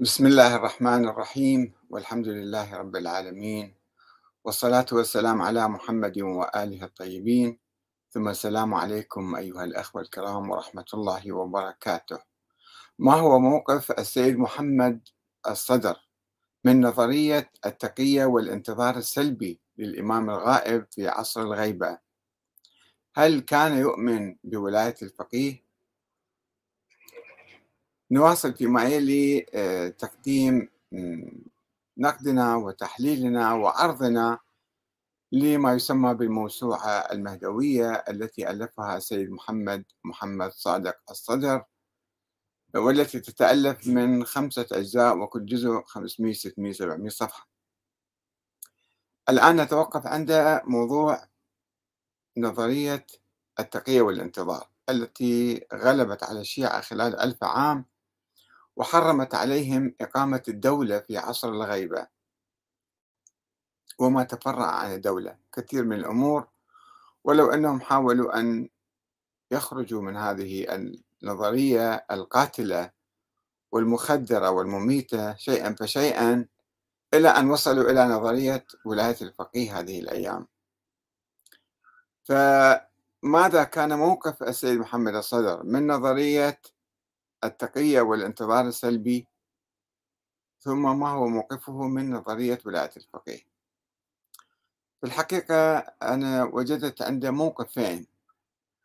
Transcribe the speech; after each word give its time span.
بسم 0.00 0.26
الله 0.26 0.56
الرحمن 0.56 1.08
الرحيم 1.08 1.72
والحمد 1.90 2.28
لله 2.28 2.76
رب 2.76 2.96
العالمين 2.96 3.74
والصلاة 4.44 4.86
والسلام 4.92 5.42
على 5.42 5.68
محمد 5.68 6.18
وآله 6.18 6.84
الطيبين 6.84 7.58
ثم 8.10 8.28
السلام 8.28 8.74
عليكم 8.74 9.34
أيها 9.36 9.64
الأخوة 9.64 10.02
الكرام 10.02 10.50
ورحمة 10.50 10.84
الله 10.94 11.32
وبركاته. 11.32 12.18
ما 12.98 13.14
هو 13.14 13.38
موقف 13.38 13.90
السيد 13.90 14.38
محمد 14.38 15.08
الصدر؟ 15.48 15.96
من 16.64 16.80
نظرية 16.80 17.50
التقية 17.66 18.24
والانتظار 18.24 18.96
السلبي 18.96 19.60
للإمام 19.78 20.30
الغائب 20.30 20.86
في 20.90 21.08
عصر 21.08 21.42
الغيبة. 21.42 21.98
هل 23.14 23.40
كان 23.40 23.78
يؤمن 23.78 24.36
بولاية 24.44 24.96
الفقيه؟ 25.02 25.63
نواصل 28.14 28.54
فيما 28.54 28.84
يلي 28.84 29.46
آه، 29.54 29.88
تقديم 29.88 30.68
نقدنا 31.98 32.56
وتحليلنا 32.56 33.52
وعرضنا 33.54 34.38
لما 35.32 35.74
يسمى 35.74 36.14
بالموسوعة 36.14 36.88
المهدوية 36.88 37.92
التي 37.92 38.50
ألفها 38.50 38.96
السيد 38.96 39.30
محمد 39.30 39.84
محمد 40.04 40.50
صادق 40.52 40.96
الصدر 41.10 41.64
والتي 42.74 43.20
تتألف 43.20 43.86
من 43.88 44.24
خمسة 44.24 44.66
أجزاء 44.72 45.18
وكل 45.18 45.46
جزء 45.46 45.82
500 45.86 46.32
600 46.32 46.72
700 46.72 47.08
صفحة. 47.08 47.48
الآن 49.28 49.60
نتوقف 49.60 50.06
عند 50.06 50.60
موضوع 50.64 51.28
نظرية 52.36 53.06
التقية 53.60 54.02
والانتظار 54.02 54.68
التي 54.88 55.66
غلبت 55.74 56.22
على 56.22 56.40
الشيعة 56.40 56.80
خلال 56.80 57.20
ألف 57.20 57.44
عام. 57.44 57.93
وحرمت 58.76 59.34
عليهم 59.34 59.94
إقامة 60.00 60.42
الدولة 60.48 60.98
في 60.98 61.18
عصر 61.18 61.48
الغيبة. 61.48 62.06
وما 63.98 64.24
تفرع 64.24 64.66
عن 64.66 64.92
الدولة 64.94 65.36
كثير 65.52 65.84
من 65.84 65.96
الأمور. 65.96 66.48
ولو 67.24 67.50
أنهم 67.50 67.80
حاولوا 67.80 68.38
أن 68.40 68.68
يخرجوا 69.50 70.02
من 70.02 70.16
هذه 70.16 70.66
النظرية 71.22 72.06
القاتلة 72.10 72.90
والمخدرة 73.72 74.50
والمميتة 74.50 75.36
شيئا 75.36 75.74
فشيئا 75.74 76.46
إلى 77.14 77.28
أن 77.28 77.50
وصلوا 77.50 77.90
إلى 77.90 78.04
نظرية 78.04 78.66
ولاية 78.84 79.16
الفقيه 79.22 79.78
هذه 79.80 80.00
الأيام. 80.00 80.46
فماذا 82.24 83.64
كان 83.64 83.98
موقف 83.98 84.42
السيد 84.42 84.78
محمد 84.78 85.14
الصدر 85.14 85.62
من 85.62 85.86
نظرية 85.86 86.60
التقية 87.44 88.00
والانتظار 88.00 88.68
السلبي 88.68 89.28
ثم 90.60 90.98
ما 91.00 91.08
هو 91.08 91.28
موقفه 91.28 91.88
من 91.88 92.10
نظرية 92.10 92.58
ولاية 92.66 92.90
الفقيه. 92.96 93.40
في 95.00 95.06
الحقيقة 95.06 95.78
أنا 96.02 96.44
وجدت 96.44 97.02
عنده 97.02 97.30
موقفين. 97.30 98.06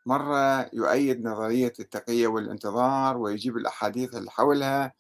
مرة 0.06 0.70
يؤيد 0.74 1.26
نظرية 1.26 1.74
التقية 1.80 2.28
والانتظار 2.28 3.18
ويجيب 3.18 3.58
الأحاديث 3.58 4.16
اللي 4.16 4.32
حولها 4.32 4.94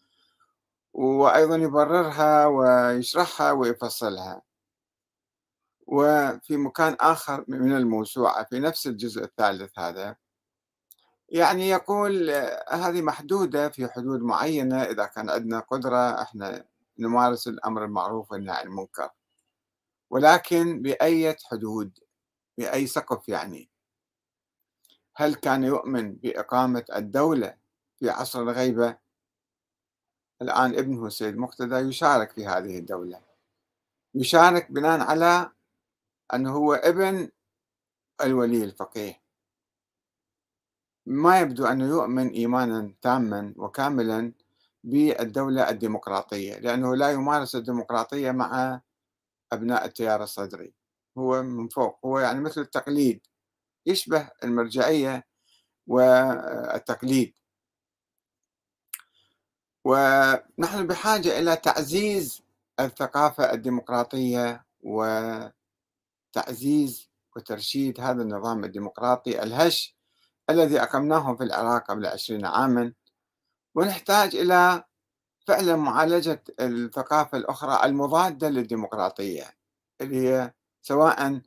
وأيضا 0.93 1.55
يبررها 1.55 2.45
ويشرحها 2.45 3.51
ويفصلها. 3.51 4.41
وفي 5.87 6.57
مكان 6.57 6.95
آخر 6.99 7.45
من 7.47 7.71
الموسوعة 7.71 8.43
في 8.43 8.59
نفس 8.59 8.87
الجزء 8.87 9.23
الثالث 9.23 9.79
هذا 9.79 10.15
يعني 11.31 11.69
يقول 11.69 12.29
هذه 12.69 13.01
محدودة 13.01 13.69
في 13.69 13.87
حدود 13.87 14.21
معينة 14.21 14.83
إذا 14.83 15.05
كان 15.05 15.29
عندنا 15.29 15.59
قدرة 15.59 16.21
إحنا 16.21 16.65
نمارس 16.99 17.47
الأمر 17.47 17.85
المعروف 17.85 18.31
والنهي 18.31 18.55
عن 18.55 18.67
المنكر. 18.67 19.09
ولكن 20.09 20.81
بأية 20.81 21.37
حدود؟ 21.45 21.99
بأي 22.57 22.87
سقف 22.87 23.29
يعني؟ 23.29 23.69
هل 25.15 25.35
كان 25.35 25.63
يؤمن 25.63 26.15
بإقامة 26.15 26.85
الدولة 26.95 27.57
في 27.99 28.09
عصر 28.09 28.41
الغيبة؟ 28.41 28.97
الآن 30.41 30.77
ابنه 30.77 31.05
السيد 31.07 31.37
مقتدى 31.37 31.75
يشارك 31.75 32.31
في 32.31 32.47
هذه 32.47 32.79
الدولة. 32.79 33.21
يشارك 34.15 34.71
بناء 34.71 34.99
على 34.99 35.51
أنه 36.33 36.51
هو 36.53 36.73
ابن 36.73 37.29
الولي 38.21 38.63
الفقيه. 38.63 39.28
ما 41.09 41.39
يبدو 41.39 41.65
أنه 41.65 41.85
يؤمن 41.87 42.29
إيمانا 42.29 42.93
تاما 43.01 43.53
وكاملا 43.57 44.33
بالدولة 44.83 45.69
الديمقراطية 45.69 46.59
لأنه 46.59 46.95
لا 46.95 47.11
يمارس 47.11 47.55
الديمقراطية 47.55 48.31
مع 48.31 48.81
أبناء 49.51 49.85
التيار 49.85 50.23
الصدري. 50.23 50.73
هو 51.17 51.43
من 51.43 51.67
فوق 51.67 51.99
هو 52.05 52.19
يعني 52.19 52.39
مثل 52.39 52.61
التقليد 52.61 53.27
يشبه 53.85 54.29
المرجعية 54.43 55.27
والتقليد. 55.87 57.33
ونحن 59.85 60.87
بحاجة 60.87 61.39
إلى 61.39 61.55
تعزيز 61.55 62.41
الثقافة 62.79 63.53
الديمقراطية 63.53 64.65
وتعزيز 66.35 67.09
وترشيد 67.35 67.99
هذا 67.99 68.21
النظام 68.21 68.63
الديمقراطي 68.63 69.43
الهش 69.43 69.98
الذي 70.49 70.81
أقمناه 70.81 71.35
في 71.35 71.43
العراق 71.43 71.91
قبل 71.91 72.05
عشرين 72.05 72.45
عاما 72.45 72.93
ونحتاج 73.75 74.35
إلى 74.35 74.83
فعلا 75.47 75.75
معالجة 75.75 76.43
الثقافة 76.59 77.37
الأخرى 77.37 77.85
المضادة 77.85 78.49
للديمقراطية 78.49 79.53
اللي 80.01 80.27
هي 80.29 80.53
سواء 80.81 81.41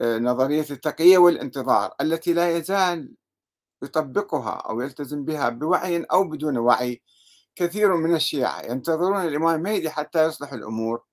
آه، 0.00 0.18
نظرية 0.18 0.66
التقية 0.70 1.18
والانتظار 1.18 1.94
التي 2.00 2.32
لا 2.32 2.56
يزال 2.56 3.14
يطبقها 3.82 4.50
أو 4.50 4.80
يلتزم 4.80 5.24
بها 5.24 5.48
بوعي 5.48 6.02
أو 6.02 6.24
بدون 6.24 6.58
وعي 6.58 7.02
كثير 7.54 7.96
من 7.96 8.14
الشيعة 8.14 8.60
ينتظرون 8.60 9.26
الإمام 9.26 9.54
المهدي 9.54 9.90
حتى 9.90 10.24
يصلح 10.24 10.52
الأمور 10.52 11.04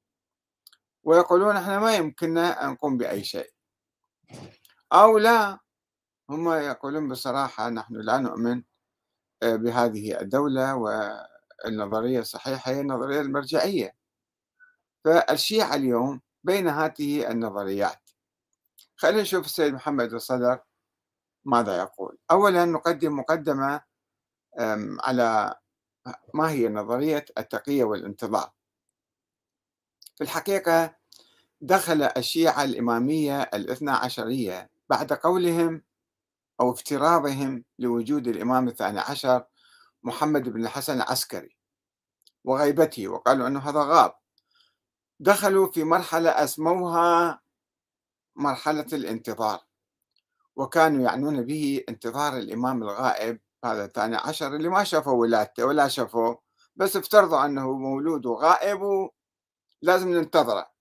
ويقولون 1.03 1.55
إحنا 1.55 1.79
ما 1.79 1.95
يمكننا 1.95 2.66
أن 2.66 2.72
نقوم 2.72 2.97
بأي 2.97 3.23
شيء 3.23 3.53
أو 4.93 5.17
لا 5.17 5.59
هم 6.33 6.49
يقولون 6.49 7.07
بصراحة 7.09 7.69
نحن 7.69 7.95
لا 7.95 8.17
نؤمن 8.17 8.63
آه، 9.44 9.55
بهذه 9.55 10.21
الدولة 10.21 10.75
والنظرية 10.75 12.19
الصحيحة 12.19 12.71
هي 12.71 12.81
النظرية 12.81 13.21
المرجعية. 13.21 13.95
فالشيعة 15.05 15.75
اليوم 15.75 16.22
بين 16.43 16.67
هذه 16.67 17.31
النظريات. 17.31 18.09
خلينا 18.95 19.22
نشوف 19.22 19.45
السيد 19.45 19.73
محمد 19.73 20.13
الصدر 20.13 20.59
ماذا 21.45 21.77
يقول. 21.77 22.17
أولا 22.31 22.66
نقدم 22.66 23.19
مقدمة 23.19 23.81
على 24.99 25.55
ما 26.33 26.49
هي 26.51 26.69
نظرية 26.69 27.25
التقية 27.38 27.83
والانتظار. 27.83 28.51
في 30.16 30.23
الحقيقة 30.23 30.95
دخل 31.61 32.03
الشيعة 32.03 32.63
الإمامية 32.63 33.41
الاثنى 33.41 33.91
عشرية 33.91 34.69
بعد 34.89 35.13
قولهم 35.13 35.81
أو 36.62 36.72
افتراضهم 36.72 37.64
لوجود 37.80 38.28
الإمام 38.28 38.68
الثاني 38.68 39.00
عشر 39.00 39.46
محمد 40.03 40.50
بن 40.50 40.64
الحسن 40.64 40.97
العسكري 40.97 41.58
وغيبته 42.44 43.08
وقالوا 43.08 43.47
أنه 43.47 43.59
هذا 43.59 43.80
غاب. 43.84 44.16
دخلوا 45.19 45.72
في 45.72 45.84
مرحلة 45.84 46.30
أسموها 46.30 47.41
مرحلة 48.36 48.88
الانتظار 48.94 49.59
وكانوا 50.56 51.03
يعنون 51.03 51.41
به 51.46 51.84
انتظار 51.90 52.38
الإمام 52.38 52.84
الغائب 52.84 53.40
هذا 53.66 53.85
الثاني 53.85 54.16
عشر 54.16 54.56
اللي 54.56 54.70
ما 54.70 54.84
شافوا 54.84 55.14
ولادته 55.14 55.66
ولا 55.66 55.88
شافوه 55.88 56.41
بس 56.75 56.96
افترضوا 56.96 57.46
أنه 57.46 57.72
مولود 57.78 58.26
وغائب 58.26 58.82
ولازم 59.84 60.09
ننتظره. 60.14 60.72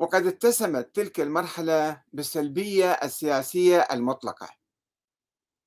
وقد 0.00 0.26
اتسمت 0.26 0.94
تلك 0.96 1.20
المرحلة 1.20 2.02
بالسلبية 2.12 2.90
السياسية 2.90 3.78
المطلقة 3.80 4.48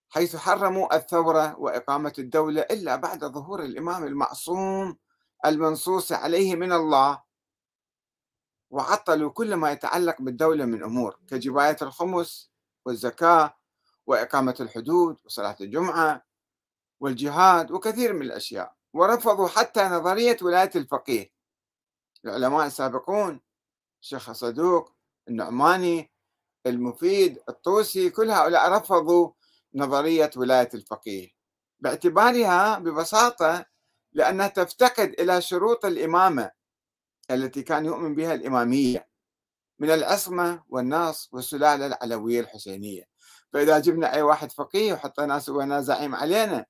حيث 0.10 0.36
حرموا 0.36 0.96
الثورة 0.96 1.60
وإقامة 1.60 2.14
الدولة 2.20 2.62
إلا 2.62 2.96
بعد 2.96 3.26
ظهور 3.26 3.64
الإمام 3.64 4.04
المعصوم 4.04 4.98
المنصوص 5.46 6.12
عليه 6.12 6.56
من 6.56 6.72
الله 6.72 7.24
وعطلوا 8.70 9.30
كل 9.30 9.56
ما 9.56 9.72
يتعلق 9.72 10.22
بالدولة 10.22 10.66
من 10.66 10.84
أمور 10.84 11.20
كجباية 11.28 11.78
الخمس 11.82 12.52
والزكاة 12.86 13.58
وإقامة 14.08 14.56
الحدود 14.60 15.18
وصلاة 15.26 15.56
الجمعة 15.62 16.26
والجهاد 17.00 17.72
وكثير 17.72 18.14
من 18.14 18.22
الأشياء 18.22 18.76
ورفضوا 18.94 19.48
حتى 19.48 19.84
نظرية 19.84 20.38
ولاية 20.42 20.72
الفقيه 20.76 21.34
العلماء 22.26 22.66
السابقون 22.66 23.42
الشيخ 24.04 24.32
صدوق 24.32 24.92
النعماني 25.30 26.12
المفيد 26.66 27.40
الطوسي 27.50 28.10
كل 28.10 28.32
هؤلاء 28.32 28.72
رفضوا 28.72 29.32
نظرية 29.76 30.32
ولاية 30.38 30.70
الفقيه. 30.74 31.30
باعتبارها 31.80 32.80
ببساطة 32.80 33.66
لأنها 34.14 34.48
تفتقد 34.48 35.16
إلى 35.20 35.42
شروط 35.42 35.86
الإمامة 35.86 36.52
التي 37.32 37.64
كان 37.64 37.86
يؤمن 37.86 38.16
بها 38.16 38.34
الإمامية 38.34 39.08
من 39.80 39.90
العصمة 39.90 40.64
والنص 40.70 41.30
والسلالة 41.32 41.86
العلوية 41.86 42.40
الحسينية. 42.40 43.04
فإذا 43.54 43.80
جبنا 43.80 44.14
أي 44.14 44.22
واحد 44.22 44.52
فقيه 44.52 44.94
وحطيناه 44.94 45.40
سويناه 45.40 45.80
زعيم 45.80 46.16
علينا 46.16 46.66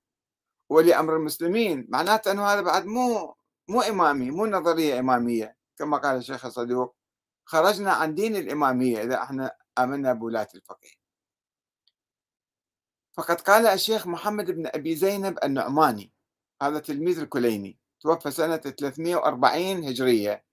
ولي 0.70 0.96
أمر 1.00 1.16
المسلمين 1.16 1.86
معناته 1.90 2.32
أنه 2.32 2.46
هذا 2.46 2.62
بعد 2.62 2.86
مو 2.86 3.36
مو 3.68 3.82
إمامي 3.82 4.32
مو 4.32 4.46
نظرية 4.46 5.00
إمامية 5.00 5.58
كما 5.78 5.98
قال 5.98 6.18
الشيخ 6.18 6.46
الصدوق 6.46 6.96
خرجنا 7.46 7.92
عن 7.92 8.16
دين 8.16 8.36
الإمامية 8.36 9.04
إذا 9.04 9.24
إحنا 9.24 9.56
آمنا 9.80 10.14
بولاة 10.14 10.48
الفقيه. 10.56 11.04
فقد 13.14 13.42
قال 13.42 13.68
الشيخ 13.68 14.08
محمد 14.08 14.52
بن 14.52 14.68
أبي 14.68 14.96
زينب 14.96 15.40
النعماني 15.44 16.14
هذا 16.62 16.80
تلميذ 16.80 17.20
الكليني 17.20 17.80
توفى 18.02 18.32
سنة 18.32 18.58
340 18.58 19.84
هجرية 19.84 20.46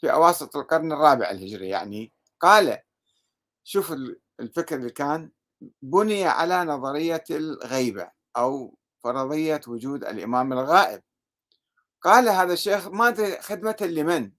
في 0.00 0.12
أواسط 0.12 0.56
القرن 0.56 0.92
الرابع 0.92 1.30
الهجري. 1.30 1.68
يعني 1.68 2.12
قال 2.40 2.78
شوف 3.64 3.94
الفكر 4.40 4.76
اللي 4.76 4.90
كان 4.90 5.30
بني 5.82 6.24
على 6.24 6.64
نظرية 6.64 7.24
الغيبة 7.30 8.10
أو 8.36 8.78
فرضية 8.98 9.60
وجود 9.68 10.04
الإمام 10.04 10.52
الغائب. 10.52 11.02
قال 12.02 12.28
هذا 12.28 12.52
الشيخ 12.52 12.88
ما 12.88 13.08
أدري 13.08 13.40
خدمة 13.40 13.76
لمن؟ 13.80 14.32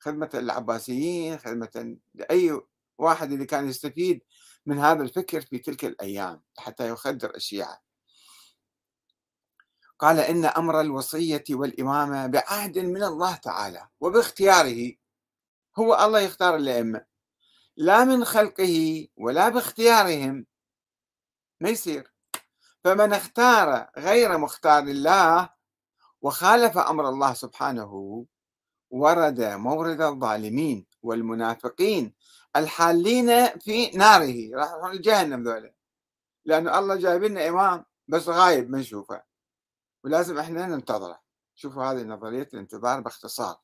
خدمة 0.00 0.30
العباسيين 0.34 1.38
خدمة 1.38 1.96
لأي 2.14 2.60
واحد 2.98 3.32
اللي 3.32 3.46
كان 3.46 3.68
يستفيد 3.68 4.22
من 4.66 4.78
هذا 4.78 5.02
الفكر 5.02 5.40
في 5.40 5.58
تلك 5.58 5.84
الأيام 5.84 6.42
حتى 6.58 6.88
يخدر 6.88 7.34
الشيعة. 7.34 7.82
قال 9.98 10.18
إن 10.20 10.44
أمر 10.44 10.80
الوصية 10.80 11.44
والإمامة 11.50 12.26
بعهد 12.26 12.78
من 12.78 13.02
الله 13.02 13.34
تعالى 13.34 13.88
وباختياره. 14.00 14.92
هو 15.78 15.94
الله 16.04 16.20
يختار 16.20 16.56
الأئمة. 16.56 17.04
لا 17.76 18.04
من 18.04 18.24
خلقه 18.24 19.08
ولا 19.16 19.48
باختيارهم. 19.48 20.46
ما 21.60 21.68
يصير. 21.68 22.12
فمن 22.84 23.12
اختار 23.12 23.90
غير 23.98 24.38
مختار 24.38 24.82
الله 24.82 25.50
وخالف 26.22 26.78
أمر 26.78 27.08
الله 27.08 27.34
سبحانه 27.34 28.26
ورد 28.90 29.40
مورد 29.40 30.00
الظالمين 30.00 30.86
والمنافقين 31.02 32.14
الحالين 32.56 33.46
في 33.58 33.90
ناره 33.90 34.50
راح 34.54 34.70
يروحون 34.70 34.92
لجهنم 34.92 35.42
ذولا. 35.42 35.74
لأنه 36.44 36.78
الله 36.78 36.96
جايب 36.96 37.24
لنا 37.24 37.48
إمام 37.48 37.84
بس 38.08 38.28
غايب 38.28 38.70
ما 38.70 38.78
نشوفه. 38.78 39.22
ولازم 40.04 40.38
إحنا 40.38 40.66
ننتظره. 40.66 41.20
شوفوا 41.54 41.84
هذه 41.84 42.02
نظرية 42.02 42.48
الانتظار 42.54 43.00
باختصار. 43.00 43.56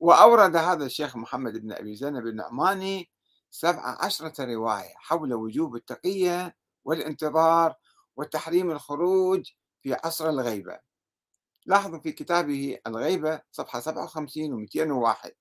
وأورد 0.00 0.56
هذا 0.56 0.84
الشيخ 0.86 1.16
محمد 1.16 1.58
بن 1.58 1.72
أبي 1.72 1.96
زينب 1.96 2.26
النعماني 2.26 3.10
سبع 3.50 3.96
عشرة 4.04 4.44
رواية 4.44 4.94
حول 4.96 5.34
وجوب 5.34 5.76
التقية 5.76 6.56
والانتظار 6.84 7.74
وتحريم 8.16 8.70
الخروج 8.70 9.50
في 9.80 9.94
عصر 9.94 10.28
الغيبة. 10.28 10.91
لاحظوا 11.66 11.98
في 11.98 12.12
كتابه 12.12 12.78
الغيبة 12.86 13.40
صفحة 13.52 13.80
57 13.80 14.52
و 14.52 14.56
201 14.56 15.32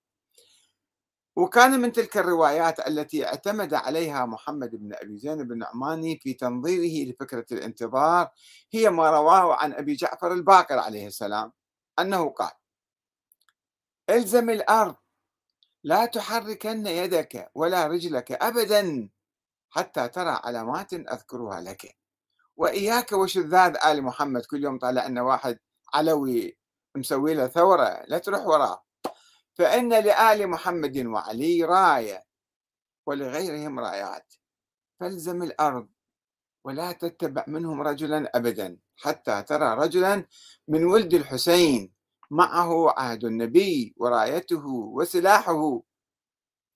وكان 1.35 1.79
من 1.79 1.91
تلك 1.91 2.18
الروايات 2.18 2.88
التي 2.88 3.25
اعتمد 3.25 3.73
عليها 3.73 4.25
محمد 4.25 4.75
بن 4.75 4.94
أبي 4.94 5.18
زينب 5.18 5.51
النعماني 5.51 6.19
في 6.19 6.33
تنظيره 6.33 7.09
لفكرة 7.12 7.45
الانتظار 7.51 8.29
هي 8.71 8.89
ما 8.89 9.09
رواه 9.09 9.56
عن 9.56 9.73
أبي 9.73 9.95
جعفر 9.95 10.33
الباقر 10.33 10.79
عليه 10.79 11.07
السلام 11.07 11.51
أنه 12.00 12.29
قال: 12.29 12.51
الزم 14.09 14.50
الأرض 14.50 14.95
لا 15.83 16.06
تحركن 16.06 16.88
يدك 16.88 17.51
ولا 17.56 17.88
رجلك 17.88 18.31
ابدا 18.31 19.09
حتى 19.69 20.07
ترى 20.07 20.39
علامات 20.44 20.94
أذكرها 20.94 21.62
لك. 21.62 21.97
وإياك 22.57 23.12
وشذاذ 23.12 23.77
آل 23.85 24.03
محمد. 24.03 24.45
كل 24.45 24.63
يوم 24.63 24.79
طالع 24.79 25.07
لنا 25.07 25.21
واحد 25.21 25.59
علوي 25.94 26.58
مسوي 26.96 27.34
له 27.34 27.48
ثورة 27.48 28.04
لا 28.08 28.18
تروح 28.18 28.46
وراه 28.46 28.84
فإن 29.54 29.90
لآل 29.90 30.48
محمد 30.48 30.98
وعلي 30.98 31.64
راية 31.64 32.24
ولغيرهم 33.08 33.80
رايات. 33.80 34.34
فالزم 35.00 35.44
الأرض 35.44 35.90
ولا 36.66 36.92
تتبع 36.92 37.46
منهم 37.48 37.82
رجلا 37.82 38.32
أبدا. 38.36 38.78
حتى 38.96 39.44
ترى 39.44 39.76
رجلا 39.76 40.26
من 40.68 40.84
ولد 40.86 41.14
الحسين 41.14 41.94
معه 42.32 42.90
عهد 43.00 43.24
النبي 43.26 43.94
ورايته 43.98 44.66
وسلاحه. 44.68 45.82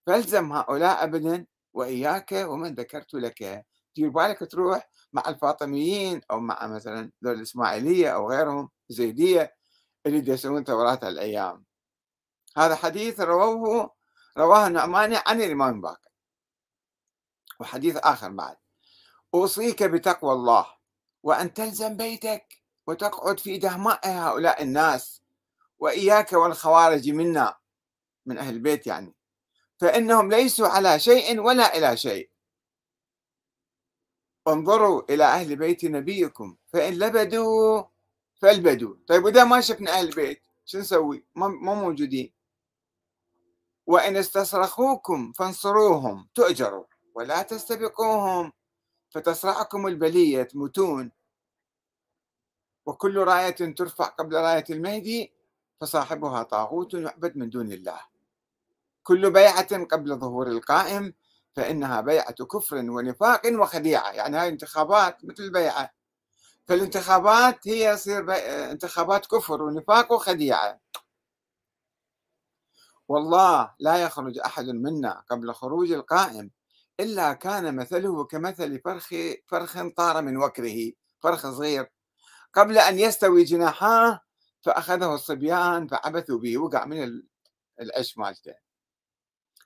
فالزم 0.07 0.51
هؤلاء 0.51 1.03
أبدا 1.03 1.45
وإياك 1.73 2.31
ومن 2.31 2.75
ذكرت 2.75 3.13
لك. 3.13 3.65
دير 3.95 4.09
بالك 4.09 4.51
تروح 4.51 4.89
مع 5.13 5.23
الفاطميين 5.27 6.21
أو 6.31 6.39
مع 6.39 6.67
مثلا 6.67 7.11
ذول 7.23 7.35
الإسماعيلية 7.35 8.09
أو 8.09 8.29
غيرهم. 8.31 8.69
زيدية 8.89 9.55
اللي 10.05 10.33
يسوون 10.33 10.63
ثورات 10.63 11.03
الأيام. 11.03 11.65
هذا 12.57 12.75
حديث 12.75 13.19
رواه 13.19 13.95
رواه 14.37 14.67
النعماني 14.67 15.15
عن 15.25 15.41
الإمام 15.41 15.81
باكر. 15.81 16.09
وحديث 17.59 17.97
آخر 17.97 18.29
بعد. 18.31 18.57
أوصيك 19.33 19.83
بتقوى 19.83 20.33
الله 20.33 20.65
وأن 21.23 21.53
تلزم 21.53 21.97
بيتك 21.97 22.61
وتقعد 22.87 23.39
في 23.39 23.57
دهماء 23.57 24.07
هؤلاء 24.07 24.63
الناس 24.63 25.21
وإياك 25.79 26.33
والخوارج 26.33 27.09
منا 27.09 27.57
من 28.25 28.37
أهل 28.37 28.53
البيت 28.53 28.87
يعني. 28.87 29.15
فإنهم 29.79 30.31
ليسوا 30.31 30.67
على 30.67 30.99
شيء 30.99 31.39
ولا 31.39 31.77
إلى 31.77 31.97
شيء. 31.97 32.29
انظروا 34.47 35.01
إلى 35.09 35.23
أهل 35.23 35.55
بيت 35.55 35.85
نبيكم. 35.85 36.57
فإن 36.67 36.93
لبدوا 36.93 37.83
فالبدوا 38.45 38.95
طيب 39.07 39.23
وإذا 39.25 39.43
ما 39.43 39.61
شفنا 39.61 39.91
أهل 39.91 40.09
البيت 40.09 40.41
شو 40.65 40.77
نسوي؟ 40.77 41.25
ما 41.35 41.47
موجودين. 41.47 42.33
وإن 43.87 44.17
استصرخوكم 44.17 45.31
فانصروهم 45.31 46.29
تؤجروا 46.35 46.85
ولا 47.15 47.41
تستبقوهم 47.41 48.51
فتصرعكم 49.09 49.87
البلية 49.87 50.43
تموتون. 50.43 51.11
وكل 52.85 53.17
راية 53.17 53.75
ترفع 53.75 54.05
قبل 54.05 54.35
راية 54.35 54.65
المهدي 54.69 55.33
فصاحبها 55.81 56.43
طاغوت 56.43 56.93
يعبد 56.93 57.37
من 57.37 57.49
دون 57.49 57.71
الله. 57.71 57.99
كل 59.03 59.31
بيعة 59.31 59.83
قبل 59.83 60.15
ظهور 60.15 60.47
القائم 60.47 61.13
فإنها 61.55 62.01
بيعة 62.01 62.45
كفر 62.45 62.75
ونفاق 62.75 63.41
وخديعة. 63.45 64.11
يعني 64.11 64.37
هاي 64.37 64.49
انتخابات 64.49 65.25
مثل 65.25 65.43
البيعة. 65.43 66.04
فالانتخابات 66.67 67.67
هي 67.67 67.93
يصير 67.93 68.25
انتخابات 68.71 69.25
كفر 69.25 69.61
ونفاق 69.61 70.11
وخديعة. 70.11 70.79
والله 73.07 73.75
لا 73.79 74.03
يخرج 74.03 74.39
أحد 74.39 74.65
منا 74.65 75.23
قبل 75.29 75.53
خروج 75.53 75.91
القائم 75.91 76.51
إلا 76.99 77.33
كان 77.33 77.75
مثله 77.75 78.25
كمثل 78.25 78.81
فرخ 78.81 79.13
فرخ 79.47 79.87
طار 79.97 80.21
من 80.21 80.37
وكره 80.37 80.91
فرخ 81.23 81.41
صغير. 81.41 81.91
قبل 82.53 82.77
أن 82.77 82.99
يستوي 82.99 83.43
جناحاه 83.43 84.21
فأخذه 84.61 85.13
الصبيان 85.13 85.87
فعبثوا 85.87 86.39
به 86.39 86.57
وقع 86.57 86.85
من 86.85 87.21
العش 87.81 88.17
مالته. 88.17 88.55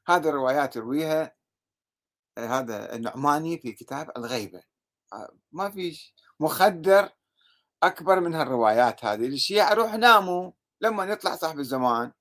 هذه 0.07 0.29
الروايات 0.29 0.75
يرويها 0.75 1.35
هذا 2.37 2.95
النعماني 2.95 3.57
في 3.57 3.71
كتاب 3.71 4.11
الغيبة. 4.17 4.63
ما 5.51 5.69
في 5.69 6.13
مخدر 6.39 7.09
أكبر 7.83 8.19
من 8.19 8.35
هالروايات 8.35 9.05
هذه 9.05 9.27
الشيعة 9.27 9.73
روح 9.73 9.93
ناموا 9.93 10.51
لما 10.81 11.03
يطلع 11.05 11.35
صاحب 11.35 11.59
الزمان. 11.59 12.11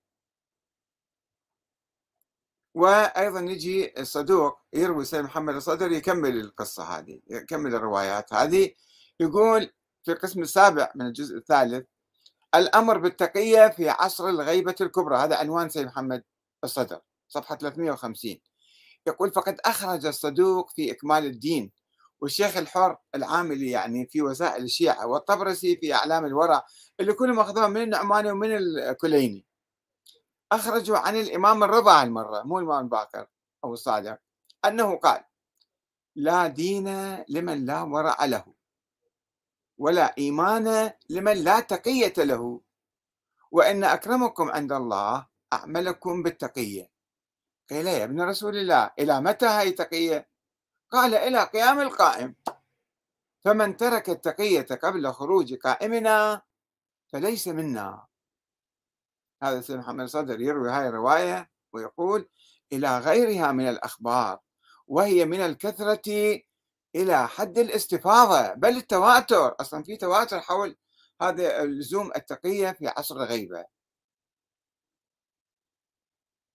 وأيضا 2.75 3.40
يجي 3.40 4.00
الصدوق 4.00 4.58
يروي 4.72 5.04
سيد 5.04 5.20
محمد 5.20 5.54
الصدر 5.54 5.92
يكمل 5.92 6.40
القصة 6.40 6.82
هذه 6.98 7.20
يكمل 7.30 7.75
الروايات 7.75 8.32
هذه 8.32 8.75
يقول 9.20 9.70
في 10.04 10.12
القسم 10.12 10.42
السابع 10.42 10.92
من 10.94 11.06
الجزء 11.06 11.37
الثالث 11.37 11.87
الأمر 12.54 12.98
بالتقية 12.98 13.68
في 13.68 13.88
عصر 13.90 14.28
الغيبة 14.28 14.75
الكبرى. 14.80 15.16
هذا 15.18 15.37
عنوان 15.37 15.68
سيد 15.68 15.87
محمد 15.87 16.25
الصدر 16.64 17.00
صفحة 17.28 17.56
350 17.56 18.38
يقول 19.06 19.32
فقد 19.32 19.60
أخرج 19.64 20.06
الصدوق 20.06 20.70
في 20.70 20.92
إكمال 20.92 21.26
الدين 21.26 21.72
والشيخ 22.20 22.56
الحر 22.56 22.96
العاملي 23.14 23.70
يعني 23.70 24.06
في 24.06 24.22
وسائل 24.22 24.64
الشيعة 24.64 25.06
والطبرسي 25.06 25.76
في 25.76 25.94
أعلام 25.94 26.26
الورع 26.26 26.66
اللي 27.00 27.12
كلهم 27.12 27.40
اخذوها 27.40 27.68
من 27.68 27.82
النعماني 27.82 28.30
ومن 28.30 28.56
الكليني. 28.56 29.46
أخرجوا 30.52 30.98
عن 30.98 31.16
الإمام 31.16 31.64
الرضا 31.64 32.02
المرة 32.02 32.42
مو 32.42 32.58
الإمام 32.58 32.88
باكر 32.88 33.26
أو 33.64 33.72
الصادق 33.72 34.18
أنه 34.64 34.96
قال 34.96 35.25
لا 36.16 36.46
دين 36.46 36.88
لمن 37.28 37.66
لا 37.66 37.82
ورع 37.82 38.25
له 38.25 38.44
ولا 39.78 40.14
إيمان 40.18 40.92
لمن 41.10 41.32
لا 41.32 41.60
تقية 41.60 42.12
له 42.18 42.60
وإن 43.50 43.84
أكرمكم 43.84 44.50
عند 44.50 44.72
الله 44.72 45.26
أعملكم 45.52 46.22
بالتقية. 46.22 46.90
قيل 47.70 47.87
يا 47.87 48.04
ابن 48.04 48.20
رسول 48.20 48.56
الله 48.56 48.90
إلى 48.98 49.20
متى 49.20 49.46
هاي 49.46 49.70
تقية؟ 49.70 50.27
قال 50.90 51.14
إلى 51.14 51.45
قيام 51.45 51.80
القائم. 51.80 52.35
فمن 53.45 53.76
ترك 53.76 54.11
التقية 54.11 54.66
قبل 54.83 55.12
خروج 55.12 55.54
قائمنا 55.54 56.42
فليس 57.12 57.49
منا. 57.49 58.07
هذا 59.42 59.61
سيد 59.61 59.76
محمد 59.76 60.07
صدر 60.07 60.40
يروي 60.40 60.71
هاي 60.71 60.88
الرواية 60.88 61.50
ويقول 61.73 62.28
إلى 62.73 62.99
غيرها 62.99 63.52
من 63.52 63.68
الأخبار 63.68 64.38
وهي 64.87 65.25
من 65.25 65.40
الكثرة 65.40 66.40
إلى 66.95 67.28
حد 67.28 67.59
الاستفاضة 67.59 68.54
بل 68.54 68.76
التواتر 68.76 69.57
أصلا 69.61 69.83
في 69.85 69.97
تواتر 69.97 70.40
حول 70.40 70.76
هذا 71.23 71.64
لزوم 71.64 72.11
التقية 72.16 72.71
في 72.71 72.88
عصر 72.88 73.16
الغيبة. 73.16 73.64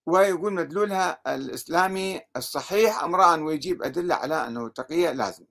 ويقول 0.05 0.53
مدلولها 0.53 1.36
الإسلامي 1.36 2.22
الصحيح 2.36 3.03
أمران 3.03 3.41
ويجيب 3.41 3.83
أدلة 3.83 4.15
على 4.15 4.48
أنه 4.48 4.65
التقية 4.65 5.12
لازم. 5.12 5.45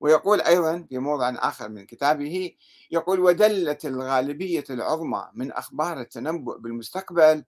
ويقول 0.00 0.40
أيضا 0.40 0.86
في 0.88 0.98
موضع 0.98 1.34
آخر 1.38 1.68
من 1.68 1.86
كتابه 1.86 2.56
يقول 2.90 3.20
ودلت 3.20 3.84
الغالبية 3.84 4.64
العظمى 4.70 5.30
من 5.34 5.52
أخبار 5.52 6.00
التنبؤ 6.00 6.58
بالمستقبل 6.58 7.44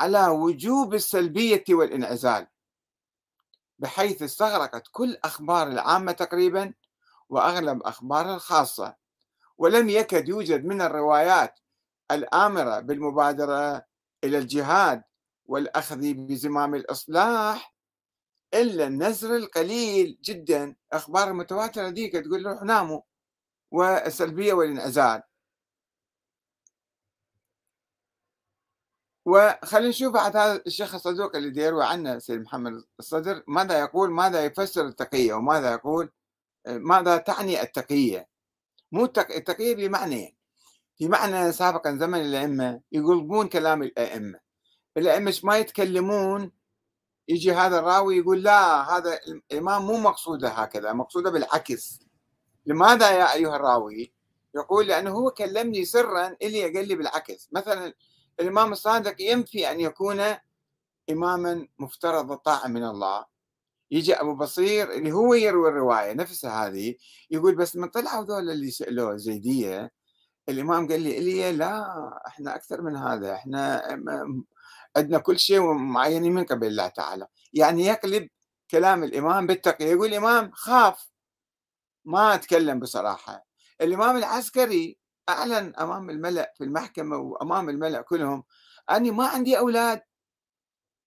على 0.00 0.26
وجوب 0.28 0.94
السلبية 0.94 1.64
والإنعزال 1.70 2.46
بحيث 3.78 4.22
استغرقت 4.22 4.88
كل 4.92 5.16
أخبار 5.24 5.68
العامة 5.68 6.12
تقريبا 6.12 6.74
وأغلب 7.28 7.82
أخبار 7.82 8.34
الخاصة 8.34 8.94
ولم 9.58 9.88
يكد 9.88 10.28
يوجد 10.28 10.64
من 10.64 10.82
الروايات 10.82 11.60
الآمرة 12.10 12.80
بالمبادرة 12.80 13.84
إلى 14.24 14.38
الجهاد 14.38 15.02
والأخذ 15.50 16.14
بزمام 16.14 16.74
الإصلاح 16.74 17.74
إلا 18.54 18.86
النزر 18.86 19.36
القليل 19.36 20.18
جدا. 20.22 20.76
أخبار 20.92 21.28
المتواترة 21.28 21.88
ذيك 21.88 22.12
تقول 22.12 22.46
روح 22.46 22.62
ناموا 22.62 23.00
والسلبية 23.70 24.52
والانعزال. 24.52 25.22
وخلينا 29.26 29.88
نشوف 29.88 30.14
بعد 30.14 30.36
هذا 30.36 30.62
الشيخ 30.66 30.94
الصدوق 30.94 31.36
اللي 31.36 31.62
يروي 31.62 31.84
عنه 31.84 32.18
سيد 32.18 32.40
محمد 32.40 32.84
الصدر 32.98 33.44
ماذا 33.48 33.80
يقول؟ 33.80 34.10
ماذا 34.10 34.44
يفسر 34.44 34.86
التقية؟ 34.86 35.34
وماذا 35.34 35.72
يقول؟ 35.72 36.12
ماذا 36.66 37.16
تعني 37.16 37.62
التقية؟ 37.62 38.28
مو 38.92 39.04
التقية 39.04 39.74
بمعنى 39.74 40.36
في 40.96 41.08
معنى 41.08 41.52
سابقا 41.52 41.96
زمن 41.96 42.20
الأئمة 42.20 42.80
يقلبون 42.92 43.48
كلام 43.48 43.82
الأئمة. 43.82 44.49
الأئمة 44.96 45.40
ما 45.44 45.58
يتكلمون 45.58 46.52
يجي 47.28 47.52
هذا 47.52 47.78
الراوي 47.78 48.16
يقول 48.16 48.42
لا 48.42 48.96
هذا 48.96 49.20
الإمام 49.28 49.86
مو 49.86 49.98
مقصوده 49.98 50.48
هكذا 50.48 50.92
مقصوده 50.92 51.30
بالعكس. 51.30 52.00
لماذا 52.66 53.10
يا 53.10 53.34
أيها 53.34 53.56
الراوي 53.56 54.12
يقول؟ 54.54 54.86
لأنه 54.86 55.10
هو 55.10 55.30
كلمني 55.30 55.84
سرا 55.84 56.36
إلي 56.42 56.74
قال 56.74 56.88
لي 56.88 56.94
بالعكس. 56.94 57.48
مثلا 57.52 57.94
الإمام 58.40 58.72
الصادق 58.72 59.20
ينفي 59.20 59.70
أن 59.70 59.80
يكون 59.80 60.20
إماما 61.10 61.68
مفترض 61.78 62.32
الطاعة 62.32 62.66
من 62.66 62.84
الله. 62.84 63.24
يجي 63.90 64.14
أبو 64.14 64.34
بصير 64.34 64.92
اللي 64.92 65.12
هو 65.12 65.34
يروي 65.34 65.68
الرواية 65.68 66.12
نفسها 66.12 66.66
هذه 66.66 66.94
يقول 67.30 67.54
بس 67.54 67.76
من 67.76 67.88
طلعوا 67.88 68.24
ذول 68.24 68.50
اللي 68.50 68.70
سألوه 68.70 69.16
زيدية 69.16 69.92
الإمام 70.48 70.88
قال 70.88 71.00
لي 71.00 71.18
إلي 71.18 71.52
لا 71.52 71.92
إحنا 72.26 72.56
أكثر 72.56 72.82
من 72.82 72.96
هذا 72.96 73.34
إحنا 73.34 73.94
عندنا 74.96 75.18
كل 75.18 75.38
شيء 75.38 75.72
معينين 75.72 76.32
من 76.34 76.44
قبل 76.44 76.66
الله 76.66 76.88
تعالى. 76.88 77.26
يعني 77.52 77.86
يقلب 77.86 78.28
كلام 78.70 79.04
الإمام 79.04 79.46
بالتقية 79.46 79.86
يقول 79.86 80.08
الإمام 80.08 80.50
خاف. 80.52 81.10
ما 82.04 82.36
تكلم 82.36 82.80
بصراحة. 82.80 83.46
الإمام 83.80 84.16
العسكري 84.16 84.98
أعلن 85.28 85.74
أمام 85.76 86.10
الملأ 86.10 86.52
في 86.58 86.64
المحكمة 86.64 87.16
وأمام 87.16 87.68
الملأ 87.68 88.00
كلهم 88.02 88.44
أني 88.90 89.10
ما 89.10 89.26
عندي 89.26 89.58
أولاد. 89.58 90.02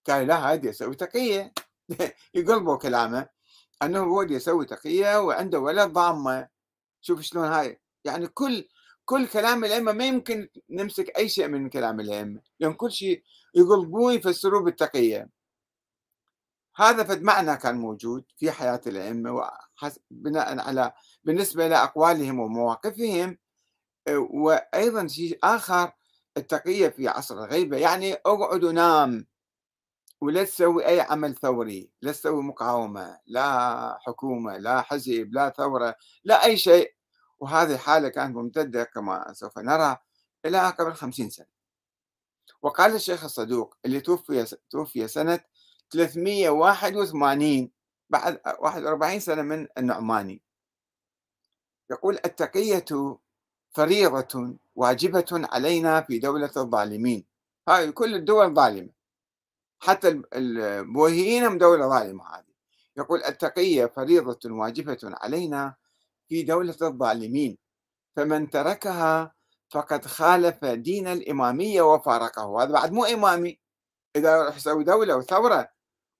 قال 0.08 0.28
لا 0.28 0.36
هذه 0.54 0.68
يسوي 0.68 0.96
تقية. 0.96 1.54
يقلبوا 2.36 2.78
كلامه. 2.78 3.30
أنه 3.84 4.00
هو 4.00 4.22
يسوي 4.22 4.66
تقية 4.66 5.20
وعنده 5.20 5.60
ولد 5.60 5.94
ضامة. 5.94 6.48
شوف 7.02 7.22
شلون 7.22 7.46
هاي. 7.46 7.82
يعني 8.06 8.28
كل 8.28 8.68
كل 9.06 9.28
كلام 9.28 9.66
الأئمة 9.66 9.92
ما 9.92 10.06
يمكن 10.08 10.50
نمسك 10.70 11.18
أي 11.18 11.30
شيء 11.30 11.48
من 11.48 11.70
كلام 11.70 12.00
الأئمة. 12.00 12.42
لأن 12.60 12.74
كل 12.74 12.92
شيء 12.92 13.24
يقلبوه 13.56 14.14
يفسروه 14.14 14.64
بالتقية 14.64 15.30
هذا 16.76 17.04
فد 17.04 17.22
معنى 17.22 17.58
كان 17.58 17.76
موجود 17.76 18.26
في 18.38 18.52
حياة 18.52 18.82
الأئمة 18.88 19.52
بناء 20.12 20.60
على 20.60 20.94
بالنسبة 21.24 21.68
لأقوالهم 21.68 22.40
ومواقفهم 22.40 23.38
وأيضا 24.10 25.08
شيء 25.08 25.40
آخر 25.44 25.92
التقية 26.38 26.90
في 26.90 27.08
عصر 27.08 27.44
الغيبة 27.44 27.78
يعني 27.78 28.14
اقعد 28.14 28.64
ونام 28.64 29.28
ولا 30.22 30.44
تسوي 30.44 30.86
أي 30.88 31.02
عمل 31.02 31.36
ثوري 31.36 31.92
لا 32.02 32.12
تسوي 32.12 32.44
مقاومة 32.44 33.20
لا 33.28 33.98
حكومة 34.02 34.58
لا 34.58 34.82
حزب 34.82 35.30
لا 35.34 35.50
ثورة 35.50 35.96
لا 36.24 36.46
أي 36.46 36.58
شيء. 36.58 36.94
وهذه 37.40 37.78
حالة 37.78 38.10
كانت 38.10 38.36
ممتدة 38.36 38.84
كما 38.84 39.34
سوف 39.34 39.60
نرى 39.60 39.98
إلى 40.46 40.70
قبل 40.70 40.94
خمسين 40.94 41.30
سنة. 41.30 41.63
وقال 42.64 42.96
الشيخ 42.96 43.24
الصدوق 43.24 43.76
اللي 43.86 44.02
توفي 44.02 44.58
توفي 44.70 45.08
سنة 45.08 45.40
381 45.90 47.70
بعد 48.10 48.42
41 48.60 49.20
سنة 49.20 49.42
من 49.42 49.68
النعماني. 49.78 50.42
يقول 51.92 52.20
التقية 52.26 53.18
فريضة 53.72 54.56
واجبة 54.76 55.26
علينا 55.32 56.02
في 56.02 56.20
دولة 56.20 56.52
الظالمين. 56.58 57.26
هاي 57.68 57.92
كل 57.92 58.16
الدول 58.16 58.54
ظالمة. 58.54 58.90
حتى 59.80 60.22
البويهيين 60.34 61.44
هم 61.44 61.58
دولة 61.58 61.88
ظالمة 61.88 62.36
هذه. 62.36 62.54
يقول 62.98 63.24
التقية 63.24 63.86
فريضة 63.86 64.40
واجبة 64.46 65.00
علينا 65.04 65.76
في 66.30 66.44
دولة 66.44 66.78
الظالمين. 66.82 67.58
فمن 68.16 68.50
تركها 68.50 69.36
فقد 69.74 70.06
خالف 70.06 70.66
دين 70.66 71.08
الإمامية 71.08 71.82
وفارقه 71.82 72.64
هذا 72.64 72.72
بعد 72.72 72.92
مو 72.92 73.06
إمامي. 73.06 73.60
إذا 74.16 74.44
راح 74.44 74.58
يسوي 74.58 74.84
دولة 74.84 75.18
وثورة 75.18 75.70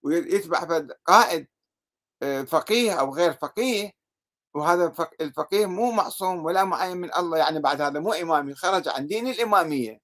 ويتبع 0.04 0.88
قائد 1.06 1.48
آه، 2.24 2.44
فقيه 2.44 3.00
أو 3.00 3.16
غير 3.16 3.34
فقيه 3.34 3.92
وهذا 4.56 4.94
الفقيه 5.22 5.66
مو 5.66 5.92
معصوم 5.92 6.46
ولا 6.46 6.64
معين 6.64 6.98
من 6.98 7.16
الله 7.16 7.38
يعني 7.38 7.60
بعد 7.60 7.82
هذا 7.82 8.00
مو 8.00 8.14
إمامي 8.14 8.56
خرج 8.56 8.88
عن 8.90 9.08
دين 9.08 9.28
الإمامية. 9.28 10.02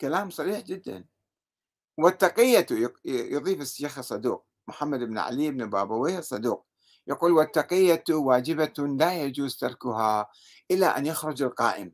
كلام 0.00 0.30
صريح 0.30 0.60
جدا. 0.60 1.04
والتقية 1.98 2.66
يضيف 3.04 3.60
الشيخ 3.60 3.98
الصدوق 3.98 4.46
محمد 4.68 5.00
بن 5.00 5.18
علي 5.18 5.50
بن 5.50 5.70
بابويه 5.70 6.18
الصدوق 6.18 6.66
يقول 7.06 7.32
والتقية 7.32 8.04
واجبة 8.10 8.72
لا 8.78 9.22
يجوز 9.22 9.56
تركها 9.56 10.30
إلى 10.70 10.86
أن 10.86 11.06
يخرج 11.06 11.42
القائم 11.42 11.92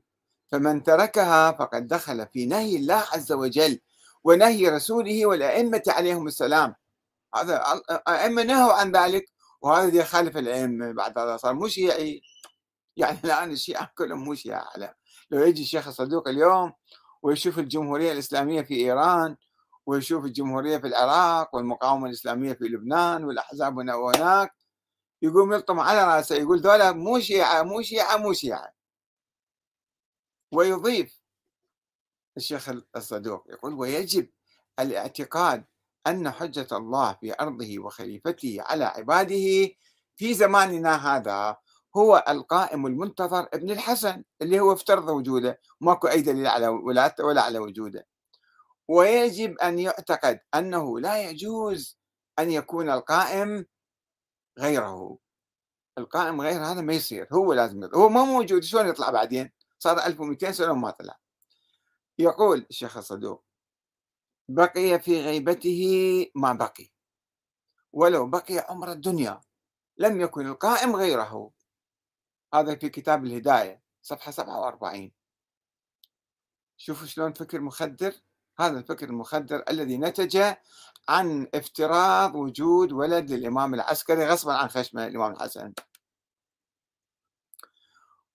فمن 0.53 0.83
تركها 0.83 1.53
فقد 1.53 1.87
دخل 1.87 2.27
في 2.27 2.47
نهي 2.47 2.77
الله 2.77 3.05
عز 3.13 3.33
وجل 3.33 3.81
ونهي 4.25 4.69
رسوله 4.69 5.27
والأئمة 5.27 5.83
عليهم 5.89 6.27
السلام. 6.27 6.75
هذا 7.37 7.65
أئمة 8.09 8.43
نهوا 8.43 8.73
عن 8.73 8.93
ذلك 8.93 9.25
وهذا 9.63 9.97
يخالف 9.97 10.37
الأئمة 10.37 10.93
بعد 10.93 11.19
هذا 11.19 11.37
صار 11.37 11.55
مو 11.55 11.69
شيعي. 11.69 12.23
يعني 12.97 13.19
الآن 13.25 13.51
الشيعة 13.51 13.91
كلهم 13.99 14.25
مو 14.25 14.35
شيعة 14.35 14.67
لو 15.31 15.45
يجي 15.45 15.63
الشيخ 15.63 15.89
الصدوق 15.89 16.29
اليوم 16.29 16.73
ويشوف 17.23 17.59
الجمهورية 17.59 18.13
الإسلامية 18.13 18.63
في 18.63 18.75
إيران 18.75 19.37
ويشوف 19.87 20.25
الجمهورية 20.25 20.79
في 20.79 20.87
العراق 20.87 21.55
والمقاومة 21.55 22.07
الإسلامية 22.07 22.53
في 22.53 22.65
لبنان 22.65 23.25
والأحزاب 23.25 23.79
هنا 23.79 23.95
وهناك 23.95 24.55
يقوم 25.23 25.53
يلطم 25.53 25.81
على 25.81 26.05
رأسه 26.05 26.37
يقول 26.37 26.61
ذولا 26.61 26.93
مو 26.93 27.21
شيعة 27.21 27.63
مو 27.63 27.83
شيعة 27.83 28.17
مو 28.17 28.33
شيعة 28.33 28.75
ويضيف 30.53 31.21
الشيخ 32.37 32.71
الصدوق 32.97 33.47
يقول 33.49 33.75
ويجب 33.75 34.29
الاعتقاد 34.81 35.65
أن 36.07 36.31
حجة 36.31 36.67
الله 36.73 37.13
في 37.21 37.41
أرضه 37.41 37.79
وخليفته 37.79 38.57
على 38.61 38.85
عباده 38.85 39.69
في 40.17 40.35
زماننا 40.35 41.17
هذا 41.17 41.57
هو 41.97 42.25
القائم 42.29 42.87
المنتظر 42.87 43.49
ابن 43.55 43.71
الحسن 43.71 44.25
اللي 44.43 44.61
هو 44.61 44.73
افترض 44.73 45.09
وجوده. 45.09 45.61
ماكو 45.81 46.09
أي 46.09 46.21
دليل 46.21 46.47
على 46.47 46.69
ولادته 46.69 47.25
ولا 47.25 47.43
على 47.43 47.59
وجوده. 47.59 48.07
ويجب 48.89 49.59
أن 49.59 49.79
يعتقد 49.79 50.41
أنه 50.55 51.01
لا 51.01 51.31
يجوز 51.31 51.99
أن 52.39 52.51
يكون 52.51 52.91
القائم 52.91 53.67
غيره. 54.59 55.19
القائم 55.99 56.41
غير 56.41 56.65
هذا 56.65 56.81
ما 56.81 56.93
يصير 56.93 57.29
هو 57.33 57.53
لازم 57.53 57.85
يطلع. 57.85 57.99
هو 57.99 58.09
ما 58.09 58.25
موجود 58.25 58.63
شلون 58.63 58.89
يطلع 58.89 59.11
بعدين؟ 59.11 59.51
صار 59.79 60.07
1200 60.07 60.53
سنة 60.53 60.73
وما 60.73 60.91
طلع. 60.91 61.19
يقول 62.19 62.67
الشيخ 62.71 62.97
الصدوق 62.97 63.45
بقي 64.49 65.01
في 65.01 65.21
غيبته 65.23 66.27
ما 66.35 66.53
بقي. 66.53 66.91
ولو 67.93 68.27
بقي 68.27 68.59
عمر 68.59 68.93
الدنيا 68.93 69.41
لم 69.99 70.21
يكن 70.21 70.47
القائم 70.47 70.97
غيره. 70.97 71.51
هذا 72.55 72.77
في 72.77 72.89
كتاب 72.89 73.25
الهداية 73.25 73.83
صفحة 74.03 74.31
47 74.31 75.13
شوفوا 76.77 77.07
شلون 77.07 77.33
فكر 77.33 77.61
مخدر. 77.61 78.15
هذا 78.61 78.79
الفكر 78.79 79.09
المخدر 79.09 79.65
الذي 79.71 79.99
نتج 79.99 80.55
عن 81.09 81.47
افتراض 81.55 82.35
وجود 82.35 82.93
ولد 82.93 83.31
للإمام 83.33 83.75
العسكري 83.75 84.27
غصبا 84.27 84.53
عن 84.53 84.69
خشمه 84.69 85.07
الإمام 85.07 85.33
الحسن. 85.33 85.73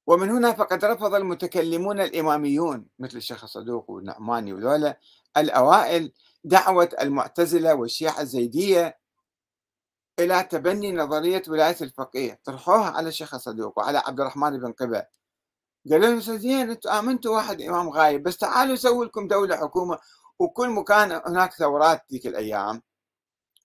ومن 0.08 0.30
هنا 0.30 0.54
فقد 0.54 0.86
رفض 0.86 1.14
المتكلمون 1.14 2.02
الإماميون 2.02 2.88
مثل 3.00 3.18
الشيخ 3.18 3.44
الصدوق 3.44 3.90
والنعماني 3.90 4.54
وذولا 4.54 5.00
الأوائل 5.38 6.12
دعوة 6.44 6.90
المعتزلة 7.02 7.76
والشيعة 7.76 8.22
الزيدية 8.22 9.00
إلى 10.20 10.44
تبني 10.44 10.92
نظرية 10.92 11.44
ولاية 11.48 11.78
الفقيه. 11.82 12.40
طرحوها 12.44 12.90
على 12.90 13.10
الشيخ 13.10 13.34
الصدوق 13.34 13.80
وعلى 13.80 13.98
عبد 13.98 14.20
الرحمن 14.20 14.60
بن 14.60 14.72
قبة. 14.72 15.06
قالوا 15.92 16.08
لهم 16.08 16.20
زين 16.20 16.70
أنتم 16.70 16.90
امنتوا 16.90 17.36
واحد 17.36 17.62
إمام 17.62 17.90
غايب 17.90 18.24
بس 18.24 18.38
تعالوا 18.38 18.76
سووا 18.76 19.06
لكم 19.06 19.28
دولة 19.28 19.58
حكومة. 19.58 20.00
وكل 20.40 20.70
مكان 20.70 21.22
هناك 21.26 21.54
ثورات 21.54 22.02
ذيك 22.12 22.28
الأيام 22.28 22.82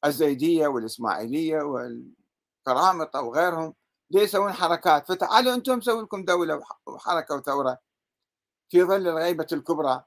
الزيدية 0.05 0.67
والإسماعيلية 0.67 1.63
والقرامطه 1.63 3.21
وغيرهم 3.23 3.75
ليه 4.11 4.23
يسوون 4.23 4.53
حركات؟ 4.53 5.09
فتعالوا 5.09 5.55
أنتم 5.55 5.81
سووا 5.81 6.03
لكم 6.03 6.25
دولة 6.25 6.63
وحركة 6.87 7.35
وثورة 7.35 7.79
في 8.71 8.83
ظل 8.83 9.09
الغيبة 9.09 9.47
الكبرى. 9.53 10.05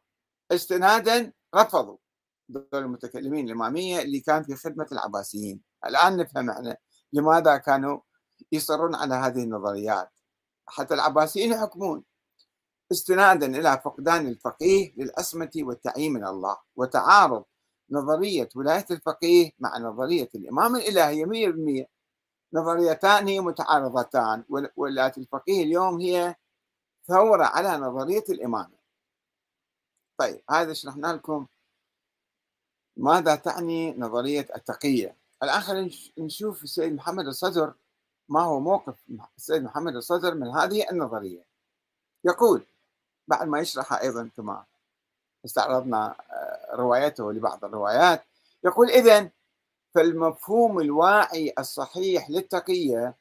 استنادا 0.52 1.34
رفضوا 1.56 1.98
دول 2.50 2.68
المتكلمين 2.74 3.46
الإمامية 3.46 4.02
اللي 4.02 4.20
كان 4.20 4.44
في 4.44 4.56
خدمة 4.56 4.88
العباسيين. 4.92 5.62
الآن 5.86 6.18
نفهم 6.18 6.50
إحنا 6.50 6.78
لماذا 7.14 7.58
كانوا 7.58 8.00
يصرون 8.52 8.96
على 8.96 9.16
هذه 9.16 9.44
النظريات. 9.44 10.10
حتى 10.68 10.94
العباسيين 10.94 11.52
يحكمون. 11.52 12.04
استنادا 12.92 13.46
إلى 13.46 13.82
فقدان 13.86 14.28
الفقيه 14.28 14.94
للعصمه 14.98 15.52
والتعيين 15.56 16.14
من 16.14 16.26
الله 16.26 16.58
وتعارض 16.76 17.46
نظرية 17.90 18.50
ولاية 18.56 18.86
الفقيه 18.92 19.52
مع 19.60 19.78
نظرية 19.78 20.30
الإمام 20.36 20.76
الالهيه 20.76 21.26
100% 21.26 21.86
نظريتان 22.54 23.42
متعارضتان 23.42 24.44
ولاية 24.76 25.14
الفقيه 25.18 25.64
اليوم 25.64 26.02
هي 26.02 26.36
ثورة 27.08 27.46
على 27.46 27.78
نظرية 27.78 28.24
الامامه 28.30 28.78
طيب 30.18 30.42
هذا 30.50 30.74
شرحنا 30.74 31.08
لكم 31.08 31.48
ماذا 32.98 33.36
تعني 33.36 33.94
نظرية 33.98 34.48
التقية. 34.56 35.18
الان 35.44 35.62
خلينا 35.62 35.90
نشوف 36.18 36.64
السيد 36.64 36.94
محمد 36.94 37.28
الصدر 37.28 37.74
ما 38.30 38.42
هو 38.42 38.60
موقف 38.60 38.96
السيد 39.38 39.64
محمد 39.64 39.96
الصدر 39.96 40.36
من 40.36 40.48
هذه 40.48 40.90
النظرية. 40.92 41.46
يقول 42.26 42.66
بعد 43.28 43.48
ما 43.48 43.60
يشرح 43.60 43.94
أيضا 43.94 44.30
كما 44.38 44.64
استعرضنا 45.46 46.16
آه، 46.32 46.76
روايته 46.76 47.32
لبعض 47.32 47.66
الروايات 47.66 48.24
يقول 48.64 48.90
إذن 48.90 49.30
فالمفهوم 49.96 50.80
الواعي 50.80 51.54
الصحيح 51.60 52.30
للتقية 52.30 53.16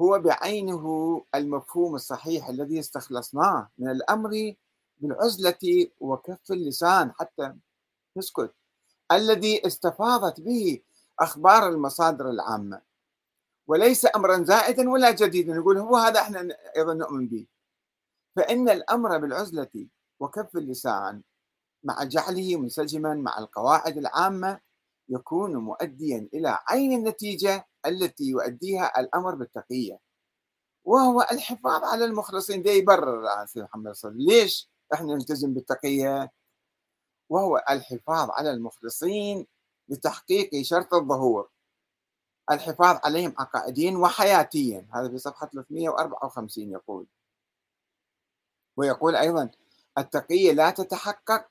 هو 0.00 0.18
بعينه 0.18 1.24
المفهوم 1.34 1.94
الصحيح 1.94 2.48
الذي 2.48 2.80
استخلصناه 2.80 3.68
من 3.78 3.90
الأمر 3.90 4.54
بالعزلة 4.98 5.88
وكف 6.00 6.52
اللسان 6.52 7.12
حتى 7.12 7.54
نسكت 8.16 8.54
الذي 9.12 9.66
استفاضت 9.66 10.40
به 10.40 10.80
أخبار 11.20 11.68
المصادر 11.68 12.30
العامة. 12.30 12.80
وليس 13.70 14.06
امرا 14.16 14.44
زائدا 14.44 14.90
ولا 14.90 15.10
جديدا. 15.10 15.54
يقول 15.54 15.78
هو 15.78 15.96
هذا 15.96 16.20
إحنا 16.20 16.56
أيضا 16.76 16.94
نؤمن 16.94 17.28
به. 17.28 17.46
فإن 18.36 18.68
الأمر 18.68 19.18
بالعزلة 19.18 19.88
وكف 20.20 20.56
اللسان 20.56 21.22
مع 21.84 22.04
جعله 22.04 22.56
منسجما 22.56 23.14
مع 23.14 23.38
القواعد 23.38 23.98
العامة 23.98 24.60
يكون 25.08 25.56
مؤديا 25.56 26.28
إلى 26.34 26.58
عين 26.68 26.92
النتيجة 26.92 27.68
التي 27.86 28.24
يؤديها 28.24 29.00
الأمر 29.00 29.34
بالتقية. 29.34 29.98
وهو 30.84 31.26
الحفاظ 31.32 31.84
على 31.84 32.04
المخلصين. 32.04 32.62
ده 32.62 32.70
يبرر 32.70 33.46
سيدي 33.46 33.64
محمد 33.64 33.92
صلى 33.92 34.24
ليش 34.26 34.70
إحنا 34.94 35.14
نلتزم 35.14 35.54
بالتقية؟ 35.54 36.32
وهو 37.28 37.64
الحفاظ 37.70 38.30
على 38.30 38.50
المخلصين 38.50 39.46
لتحقيق 39.88 40.62
شرط 40.62 40.94
الظهور. 40.94 41.50
الحفاظ 42.50 42.98
عليهم 43.04 43.34
عقائديا 43.38 43.98
وحياتيا. 43.98 44.86
هذا 44.94 45.08
في 45.08 45.18
صفحة 45.18 45.46
354 45.46 46.70
يقول. 46.70 47.06
ويقول 48.76 49.16
أيضا 49.16 49.50
التقية 49.98 50.52
لا 50.52 50.70
تتحقق 50.70 51.48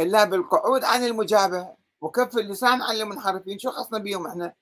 إلا 0.00 0.24
بالقعود 0.24 0.84
عن 0.84 1.04
المجابهة 1.04 1.76
وكف 2.00 2.38
اللسان 2.38 2.82
عن 2.82 2.96
المنحرفين. 2.96 3.58
شو 3.58 3.70
خصنا 3.70 3.98
بهم 3.98 4.26
إحنا؟ 4.26 4.54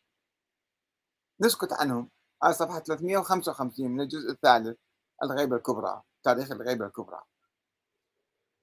نسكت 1.40 1.72
عنهم. 1.72 2.08
هذه 2.44 2.52
صفحة 2.52 2.78
355 2.80 3.90
من 3.90 4.00
الجزء 4.00 4.30
الثالث 4.30 4.78
الغيبة 5.22 5.56
الكبرى 5.56 6.02
تاريخ 6.22 6.52
الغيبة 6.52 6.86
الكبرى. 6.86 7.22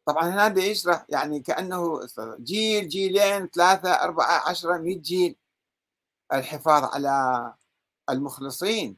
طبعا 0.05 0.29
هذا 0.29 0.61
يشرح 0.63 1.05
يعني 1.09 1.39
كأنه 1.39 1.99
جيل 2.39 2.87
جيلين 2.87 3.47
ثلاثة 3.47 3.91
أربعة 3.91 4.49
عشرة 4.49 4.77
مئة 4.77 4.99
جيل. 4.99 5.35
الحفاظ 6.33 6.83
على 6.83 7.53
المخلصين 8.09 8.97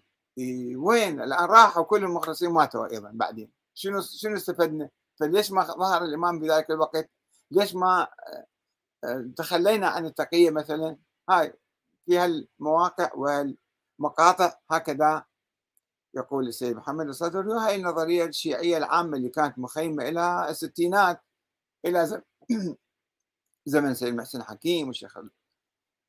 وين 0.75 1.21
الآن 1.21 1.45
راحوا 1.45 1.83
كل 1.83 2.03
المخلصين 2.03 2.49
ماتوا 2.49 2.91
أيضا 2.91 3.11
بعدين 3.13 3.51
شنو 3.73 4.01
شنو 4.01 4.35
استفدنا؟ 4.35 4.89
فليش 5.19 5.51
ما 5.51 5.63
ظهر 5.63 6.03
الإمام 6.03 6.39
بذلك 6.39 6.71
الوقت؟ 6.71 7.09
ليش 7.51 7.75
ما 7.75 8.07
آه، 9.03 9.31
تخلينا 9.37 9.87
عن 9.87 10.05
التقية 10.05 10.49
مثلا؟ 10.49 10.97
هاي 11.29 11.53
في 12.05 12.17
هالمواقع 12.17 13.11
والمقاطع 13.15 14.53
هكذا 14.71 15.25
يقول 16.15 16.47
السيد 16.47 16.75
محمد 16.75 17.07
الصدري 17.07 17.47
وهي 17.47 17.75
النظرية 17.75 18.25
الشيعية 18.25 18.77
العامة 18.77 19.17
اللي 19.17 19.29
كانت 19.29 19.59
مخيمة 19.59 20.09
إلى 20.09 20.49
الستينات 20.49 21.21
إلى 21.85 22.21
زمن 23.65 23.91
السيد 23.91 24.15
محسن 24.15 24.43
حكيم 24.43 24.87
والشيخ 24.87 25.17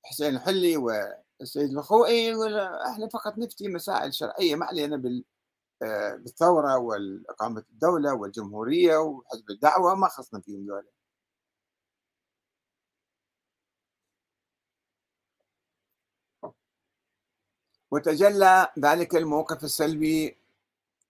حسين 0.04 0.36
الحلي 0.36 0.76
والسيد 0.76 1.70
الخوئي 1.72 2.32
إحنا 2.92 3.08
فقط 3.08 3.38
نفتي 3.38 3.68
مسائل 3.68 4.14
شرعية 4.14 4.54
ما 4.56 4.66
علينا 4.66 4.96
بال 4.96 5.24
آه، 5.82 6.16
بالثورة 6.16 6.78
واقامه 6.78 7.64
الدولة 7.72 8.14
والجمهورية 8.14 8.96
وحزب 8.98 9.50
الدعوة 9.50 9.94
ما 9.94 10.08
خصنا 10.08 10.40
فيهم 10.40 10.66
ذولا. 10.66 10.84
وتجلى 17.90 18.68
ذلك 18.78 19.16
الموقف 19.16 19.64
السلبي 19.64 20.36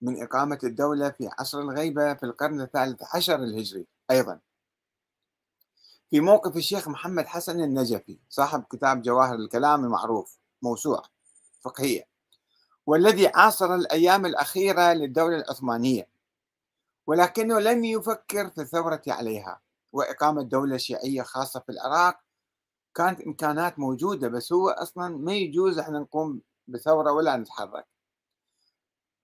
من 0.01 0.23
إقامة 0.23 0.59
الدولة 0.63 1.09
في 1.09 1.29
عصر 1.39 1.59
الغيبة 1.59 2.13
في 2.13 2.23
القرن 2.23 2.61
الثالث 2.61 3.01
عشر 3.15 3.35
الهجري 3.35 3.87
أيضا. 4.11 4.39
في 6.13 6.19
موقف 6.19 6.57
الشيخ 6.57 6.87
محمد 6.87 7.25
حسن 7.25 7.63
النجفي 7.63 8.19
صاحب 8.29 8.63
كتاب 8.71 9.01
جواهر 9.01 9.35
الكلام 9.35 9.85
المعروف 9.85 10.37
موسوعة 10.61 11.03
فقهية 11.61 12.07
والذي 12.85 13.27
عاصر 13.27 13.75
الأيام 13.75 14.25
الأخيرة 14.25 14.93
للدولة 14.93 15.35
العثمانية 15.35 16.07
ولكنه 17.07 17.59
لم 17.59 17.85
يفكر 17.85 18.49
في 18.49 18.61
الثورة 18.61 19.01
عليها 19.07 19.61
وإقامة 19.91 20.41
دولة 20.41 20.77
شيعية 20.77 21.21
خاصة 21.21 21.59
في 21.59 21.71
العراق 21.71 22.19
كانت 22.95 23.21
إمكانات 23.21 23.79
موجودة 23.79 24.27
بس 24.27 24.53
هو 24.53 24.69
أصلا 24.69 25.17
ما 25.17 25.33
يجوز 25.33 25.79
إحنا 25.79 25.99
نقوم 25.99 26.41
بثورة 26.67 27.11
ولا 27.11 27.37
نتحرك. 27.37 27.85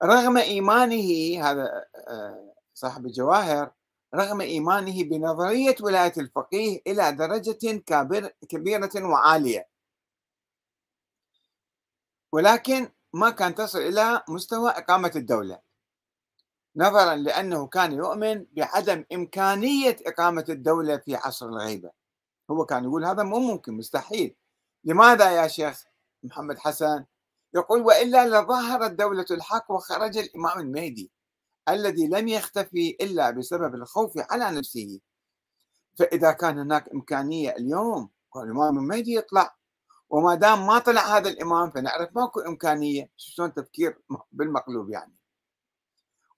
رغم 0.04 0.38
إيمانه 0.38 1.44
هذا 1.44 1.86
آه، 2.08 2.54
صاحب 2.74 3.06
الجواهر 3.06 3.72
رغم 4.16 4.42
إيمانه 4.42 5.04
بنظرية 5.04 5.76
ولاية 5.82 6.14
الفقيه 6.18 6.82
إلى 6.88 7.12
درجة 7.12 7.84
كبيرة 8.50 8.92
وعالية. 8.96 9.68
ولكن 12.32 12.92
ما 13.14 13.30
كان 13.30 13.56
تصل 13.56 13.80
إلى 13.80 14.24
مستوى 14.30 14.70
إقامة 14.70 15.12
الدولة. 15.16 15.60
نظرا 16.76 17.16
لأنه 17.16 17.68
كان 17.68 17.92
يؤمن 17.92 18.46
بعدم 18.52 19.06
إمكانية 19.14 19.98
إقامة 20.06 20.46
الدولة 20.50 20.98
في 20.98 21.16
عصر 21.16 21.46
الغيبة. 21.46 21.92
هو 22.52 22.66
كان 22.66 22.84
يقول 22.84 23.06
هذا 23.06 23.24
مو 23.24 23.40
ممكن 23.40 23.74
مستحيل. 23.74 24.36
لماذا 24.84 25.32
يا 25.32 25.48
شيخ 25.48 25.84
محمد 26.24 26.60
حسن؟ 26.60 27.06
يقول 27.54 27.82
وإلا 27.82 28.28
لظهرت 28.28 28.92
دولة 28.92 29.26
الحق 29.32 29.72
وخرج 29.72 30.18
الإمام 30.18 30.60
المهدي. 30.60 31.12
الذي 31.70 32.08
لم 32.08 32.28
يختفي 32.28 32.98
إلا 33.02 33.32
بسبب 33.32 33.76
الخوف 33.76 34.14
على 34.18 34.52
نفسه. 34.52 35.00
فإذا 36.00 36.32
كان 36.32 36.60
هناك 36.60 36.90
إمكانية 36.90 37.50
اليوم 37.52 38.10
الإمام 38.36 38.78
المهدي 38.78 39.16
يطلع. 39.16 39.56
وما 40.10 40.36
دام 40.36 40.68
ما 40.68 40.80
طلع 40.80 41.18
هذا 41.18 41.30
الإمام 41.30 41.72
فنعرف 41.72 42.10
ماكو 42.16 42.40
إمكانية 42.40 43.12
شلون 43.18 43.54
تفكير 43.54 44.02
بالمقلوب 44.32 44.90
يعني. 44.90 45.16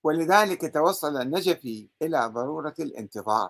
ولذلك 0.03 0.73
توصل 0.73 1.21
النجفي 1.21 1.89
إلى 2.01 2.27
ضرورة 2.27 2.75
الانتظار 2.79 3.49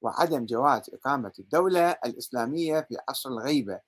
وعدم 0.00 0.46
جواز 0.46 0.90
إقامة 0.94 1.32
الدولة 1.38 1.90
الإسلامية 1.90 2.80
في 2.80 2.96
عصر 3.08 3.30
الغيبة. 3.30 3.80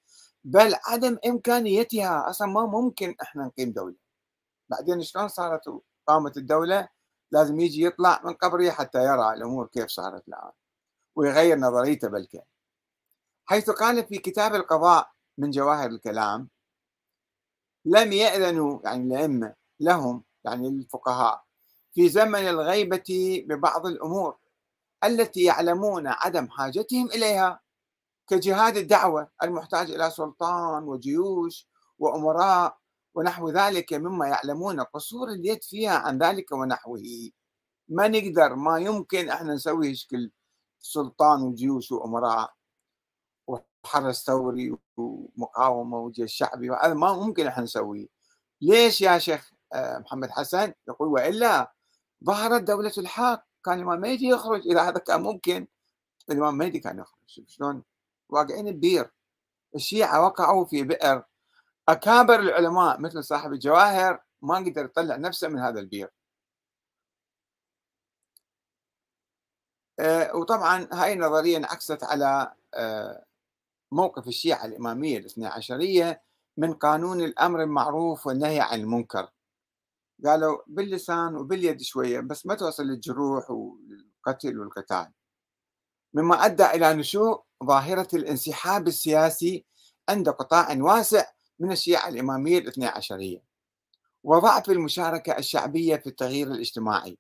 بل 0.45 0.75
عدم 0.85 1.19
إمكانيتها 1.27 2.31
أصلا 2.31 2.49
ما 2.49 2.67
ممكن 2.67 3.15
إحنا 3.23 3.45
نقيم 3.45 3.73
دولة. 3.73 3.97
بعدين 4.69 5.03
شلون 5.03 5.29
صارت 5.29 5.63
قامت 6.07 6.37
الدولة؟ 6.37 6.89
لازم 7.31 7.61
يجي 7.61 7.85
يطلع 7.85 8.21
من 8.25 8.33
قبره 8.33 8.71
حتى 8.71 9.05
يرى 9.05 9.33
الأمور 9.33 9.67
كيف 9.67 9.87
صارت 9.87 10.29
الآن 10.29 10.51
ويغير 11.17 11.59
نظريته 11.59 12.09
بلكن 12.09 12.41
حيث 13.45 13.71
قال 13.71 14.07
في 14.07 14.19
كتاب 14.19 14.55
القضاء 14.55 15.11
من 15.39 15.51
جواهر 15.51 15.91
الكلام 15.91 16.49
لم 17.85 18.13
يأذنوا 18.13 18.81
يعني 18.85 19.05
الأئمة 19.05 19.55
لهم 19.81 20.25
يعني 20.45 20.69
الفقهاء 20.69 21.45
في 21.95 22.09
زمن 22.09 22.49
الغيبة 22.49 23.45
ببعض 23.49 23.87
الأمور 23.87 24.37
التي 25.05 25.45
يعلمون 25.45 26.07
عدم 26.07 26.49
حاجتهم 26.49 27.07
إليها 27.07 27.61
كجهاد 28.29 28.77
الدعوة 28.77 29.31
المحتاج 29.43 29.91
إلى 29.91 30.11
سلطان 30.11 30.83
وجيوش 30.83 31.69
وأمراء 31.99 32.79
ونحو 33.17 33.51
ذلك 33.51 33.93
مما 33.95 34.29
يعلمون. 34.29 34.81
قصور 34.81 35.29
اليد 35.29 35.65
فيها 35.65 35.99
عن 35.99 36.19
ذلك 36.19 36.53
ونحوه. 36.53 37.03
ما 37.89 38.09
نقدر 38.09 38.55
ما 38.55 38.79
يمكن 38.79 39.29
إحنا 39.31 39.55
نسوي 39.55 39.95
شكل 39.95 40.31
سلطان 40.79 41.43
وجيوش 41.43 41.93
وأمراء 41.93 42.55
وحرس 43.47 44.25
ثوري 44.25 44.77
ومقاومة 44.97 45.99
وجيش 45.99 46.35
شعبي. 46.35 46.71
هذا 46.71 46.95
ما 46.95 47.13
ممكن 47.13 47.47
إحنا 47.47 47.63
نسويه. 47.65 48.07
ليش 48.61 49.01
يا 49.01 49.19
شيخ 49.19 49.53
آه، 49.73 49.99
محمد 49.99 50.31
حسن؟ 50.31 50.73
يقول 50.89 51.09
وإلا 51.09 51.73
ظهرت 52.25 52.63
دولة 52.63 52.93
الحق. 52.99 53.47
كان 53.65 53.79
الإمام 53.79 54.01
مهدي 54.01 54.27
يخرج. 54.29 54.69
إذا 54.69 54.83
هذا 54.83 54.99
كان 54.99 55.23
ممكن 55.23 55.67
الإمام 56.31 56.59
مهدي 56.59 56.79
كان 56.81 56.99
يخرج. 56.99 57.45
شلون؟ 57.47 57.83
واقعين 58.29 58.71
ببير. 58.71 59.11
الشيعة 59.75 60.27
وقعوا 60.27 60.65
في 60.65 60.83
بئر. 60.83 61.23
أكابر 61.89 62.41
العلماء 62.41 63.01
مثل 63.01 63.25
صاحب 63.25 63.53
الجواهر 63.53 64.21
ما 64.43 64.57
قدر 64.57 64.85
يطلع 64.85 65.17
نفسه 65.17 65.49
من 65.49 65.59
هذا 65.59 65.81
البير. 65.81 66.11
آه، 70.01 70.37
وطبعا 70.37 70.89
هاي 70.93 71.13
النظرية 71.13 71.57
انعكست 71.57 72.05
على 72.05 72.53
آه، 72.75 73.25
موقف 73.93 74.29
الشيعة 74.29 74.65
الإمامية 74.67 75.19
الاثنى 75.19 75.47
عشرية 75.47 76.23
من 76.57 76.75
قانون 76.75 77.21
الأمر 77.23 77.63
المعروف 77.63 78.27
والنهي 78.27 78.61
عن 78.61 78.81
المنكر. 78.81 79.31
قالوا 80.25 80.59
باللسان 80.67 81.37
وباليد 81.37 81.81
شوية 81.81 82.21
بس 82.21 82.47
ما 82.47 82.55
توصل 82.55 82.83
للجروح 82.85 83.51
والقتل 83.51 84.59
والقتال. 84.59 85.13
مما 86.15 86.45
أدى 86.47 86.65
إلى 86.67 86.95
نشوء 86.95 87.45
ظاهرة 87.65 88.09
الانسحاب 88.15 88.89
السياسي 88.89 89.67
عند 90.09 90.29
قطاع 90.29 90.77
واسع 90.81 91.36
من 91.59 91.73
الشيعة 91.73 92.09
الإمامية 92.09 92.59
الاثنى 92.59 92.87
عشرية 92.87 93.43
وضعف 94.25 94.71
المشاركة 94.71 95.39
الشعبية 95.39 95.97
في 95.97 96.07
التغيير 96.07 96.47
الاجتماعي. 96.47 97.19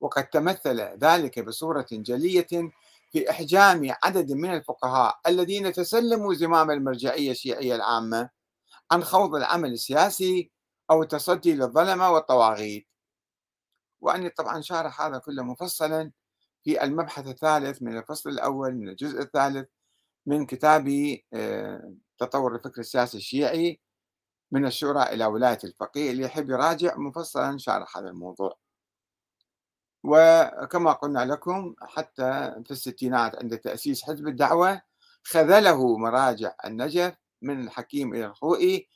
وقد 0.00 0.26
تمثل 0.30 0.80
ذلك 0.80 1.38
بصورة 1.38 1.86
جلية 1.92 2.72
في 3.12 3.30
إحجام 3.30 3.94
عدد 4.04 4.32
من 4.32 4.54
الفقهاء 4.54 5.20
الذين 5.26 5.72
تسلموا 5.72 6.34
زمام 6.34 6.70
المرجعية 6.70 7.30
الشيعية 7.30 7.74
العامة 7.74 8.30
عن 8.90 9.04
خوض 9.04 9.34
العمل 9.34 9.72
السياسي 9.72 10.50
أو 10.90 11.02
التصدي 11.02 11.54
للظلمة 11.54 12.10
والطواغيت. 12.10 12.86
وأني 14.00 14.28
طبعا 14.28 14.60
شارح 14.60 15.00
هذا 15.00 15.18
كله 15.18 15.42
مفصلا 15.42 16.12
في 16.64 16.84
المبحث 16.84 17.26
الثالث 17.26 17.82
من 17.82 17.98
الفصل 17.98 18.30
الأول 18.30 18.74
من 18.74 18.88
الجزء 18.88 19.20
الثالث 19.20 19.68
من 20.26 20.46
كتابي 20.46 21.26
آه، 21.32 21.94
تطور 22.20 22.54
الفكر 22.54 22.80
السياسي 22.80 23.16
الشيعي 23.18 23.80
من 24.52 24.66
الشورى 24.66 25.02
إلى 25.02 25.26
ولاية 25.26 25.58
الفقيه 25.64 26.10
اللي 26.10 26.22
يحب 26.22 26.50
يراجع 26.50 26.96
مفصلا 26.96 27.58
شارح 27.58 27.98
هذا 27.98 28.08
الموضوع. 28.08 28.58
وكما 30.04 30.92
قلنا 30.92 31.24
لكم 31.24 31.74
حتى 31.80 32.52
في 32.64 32.70
الستينات 32.70 33.36
عند 33.36 33.58
تأسيس 33.58 34.02
حزب 34.04 34.28
الدعوة 34.28 34.82
خذله 35.24 35.98
مراجع 35.98 36.54
النجف 36.64 37.14
من 37.42 37.60
الحكيم 37.64 38.14
إلى 38.14 38.26
الخوئي 38.26 38.88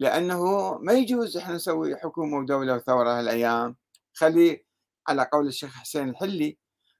لأنه 0.00 0.72
ما 0.78 0.92
يجوز 0.92 1.36
إحنا 1.36 1.54
نسوي 1.54 1.96
حكومة 1.96 2.38
ودولة 2.38 2.74
وثورة 2.74 3.18
هالأيام. 3.18 3.76
خلي 4.14 4.64
على 5.08 5.28
قول 5.32 5.46
الشيخ 5.46 5.70
حسين 5.74 6.08
الحلي 6.08 6.58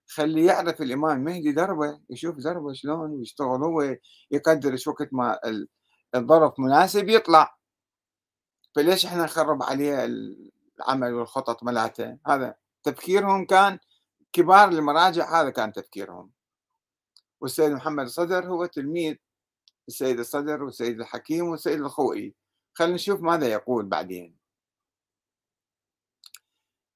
خلي 0.09 0.45
يعرف 0.45 0.83
الإمام 0.83 1.19
المهدي 1.19 1.53
دربة 1.53 2.01
يشوف 2.11 2.37
دربة 2.37 2.73
شلون 2.73 3.11
ويشتغل 3.11 3.63
هو 3.65 3.97
يقدر 4.31 4.77
شو 4.77 4.91
وقت 4.91 5.09
ما 5.13 5.41
الظرف 6.15 6.61
مناسب 6.61 7.09
يطلع. 7.09 7.59
فليش 8.77 9.07
إحنا 9.07 9.25
نخرب 9.25 9.63
عليه 9.63 10.05
العمل 10.79 11.15
والخطط 11.15 11.63
ملاته 11.63 12.19
هذا 12.27 12.55
تفكيرهم 12.83 13.47
كان 13.47 13.79
كبار 14.33 14.69
المراجع 14.69 15.41
هذا 15.41 15.51
كان 15.51 15.73
تفكيرهم. 15.73 16.33
والسيد 17.41 17.73
محمد 17.73 18.05
الصدر 18.05 18.47
هو 18.47 18.67
تلميذ 18.67 19.17
السيد 19.89 20.19
الصدر 20.19 20.63
والسيد 20.63 21.01
الحكيم 21.01 21.49
والسيد 21.49 21.81
الخوئي. 21.81 22.35
خلينا 22.75 22.95
نشوف 22.95 23.21
ماذا 23.21 23.49
يقول 23.49 23.87
بعدين. 23.87 24.37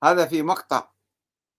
هذا 0.04 0.26
في 0.26 0.42
مقطع. 0.42 0.92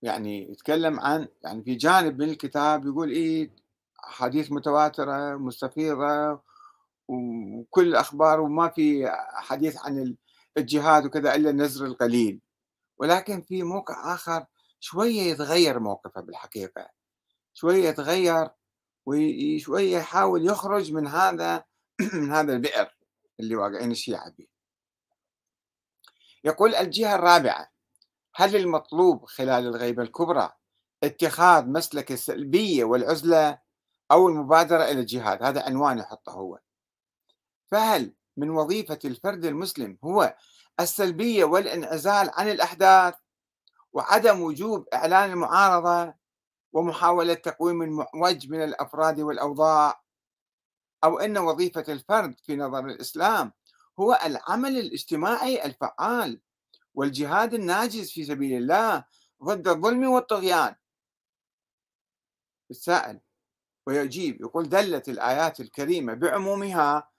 يعني 0.04 0.52
يتكلم 0.52 1.00
عن 1.00 1.28
يعني 1.44 1.64
في 1.64 1.76
جانب 1.76 2.22
من 2.22 2.30
الكتاب 2.30 2.86
يقول 2.86 3.12
إيه 3.12 3.52
حديث 3.98 4.52
متواترة 4.52 5.38
مستفيضة 5.38 6.42
وكل 7.08 7.88
الأخبار 7.88 8.40
وما 8.42 8.70
في 8.70 9.12
حديث 9.34 9.78
عن 9.86 10.16
الجهاد 10.58 11.06
وكذا 11.06 11.36
إلا 11.36 11.50
النزر 11.50 11.86
القليل. 11.86 12.42
ولكن 12.98 13.42
في 13.42 13.64
موقع 13.64 14.14
آخر 14.14 14.46
شوية 14.80 15.22
يتغير 15.22 15.80
موقفه 15.80 16.22
بالحقيقة. 16.22 16.90
شوية 17.54 17.90
يتغير 17.90 18.50
وشوية 19.06 19.98
يحاول 19.98 20.46
يخرج 20.46 20.94
من 20.94 21.08
هذا 21.08 21.64
من 22.14 22.32
هذا 22.32 22.54
البئر 22.54 22.96
اللي 23.40 23.56
واقعين 23.56 23.92
الشيعة 23.92 24.30
به 24.30 24.48
يقول 26.44 26.76
الجهة 26.76 27.16
الرابعة 27.16 27.73
هل 28.36 28.56
المطلوب 28.56 29.26
خلال 29.26 29.68
الغيبة 29.68 30.04
الكبرى 30.04 30.52
اتخاذ 31.04 31.70
مسلك 31.70 32.12
السلبية 32.12 32.84
والعزلة 32.84 33.60
أو 34.12 34.30
المبادرة 34.30 34.84
إلى 34.84 35.00
الجهاد؟ 35.00 35.44
هذا 35.44 35.64
عنوان 35.66 35.98
يحطه 35.98 36.32
هو. 36.32 36.60
فهل 37.72 38.14
من 38.38 38.50
وظيفة 38.50 39.00
الفرد 39.06 39.46
المسلم 39.46 39.98
هو 40.04 40.36
السلبية 40.80 41.46
والانعزال 41.46 42.30
عن 42.34 42.50
الأحداث 42.50 43.16
وعدم 43.94 44.42
وجوب 44.42 44.88
إعلان 44.94 45.32
المعارضة 45.32 46.14
ومحاولة 46.74 47.34
تقويم 47.34 47.82
المعوج 47.82 48.50
من 48.50 48.64
الأفراد 48.64 49.20
والأوضاع؟ 49.20 50.04
أو 51.04 51.20
أن 51.20 51.38
وظيفة 51.38 51.86
الفرد 51.90 52.36
في 52.40 52.56
نظر 52.56 52.86
الإسلام 52.86 53.52
هو 54.00 54.20
العمل 54.26 54.78
الاجتماعي 54.78 55.66
الفعال 55.66 56.42
والجهاد 56.94 57.54
الناجز 57.54 58.12
في 58.12 58.24
سبيل 58.24 58.58
الله 58.58 59.04
ضد 59.44 59.68
الظلم 59.68 60.04
والطغيان. 60.04 60.76
السائل 62.72 63.20
ويجيب 63.88 64.42
يقول 64.42 64.70
دلت 64.70 65.10
الآيات 65.10 65.60
الكريمة 65.60 66.14
بعمومها 66.14 67.10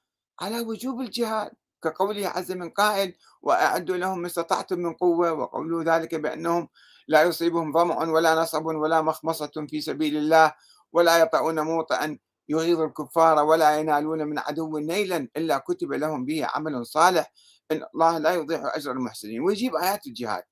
على 0.41 0.61
وجوب 0.61 1.01
الجهاد 1.01 1.53
كقوله 1.83 2.29
عز 2.29 2.53
من 2.53 2.71
قائل 2.71 3.15
وأعدوا 3.43 3.97
لهم 3.97 4.19
ما 4.19 4.27
استطعتم 4.27 4.79
من 4.79 4.93
قوة 4.93 5.33
وقولوا 5.33 5.85
ذلك 5.85 6.15
بأنهم 6.15 6.69
لا 7.09 7.23
يصيبهم 7.23 7.73
ظمأ 7.73 8.11
ولا 8.11 8.35
نصب 8.35 8.67
ولا 8.67 9.03
مخمصة 9.03 9.67
في 9.69 9.81
سبيل 9.81 10.17
الله 10.17 10.55
ولا 10.93 11.19
يطعون 11.19 11.61
موطئا 11.61 12.19
يغيظ 12.49 12.81
الكفار 12.81 13.45
ولا 13.45 13.79
ينالون 13.79 14.25
من 14.27 14.39
عدو 14.39 14.79
نيلا 14.79 15.29
إلا 15.37 15.59
كتب 15.59 15.93
لهم 15.93 16.25
به 16.25 16.47
عمل 16.55 16.87
صالح 16.87 17.33
إن 17.73 17.87
الله 17.95 18.19
لا 18.19 18.35
يضيع 18.35 18.77
أجر 18.77 18.93
المحسنين 18.93 19.41
ويجيب 19.41 19.75
آيات 19.77 20.07
الجهاد. 20.07 20.45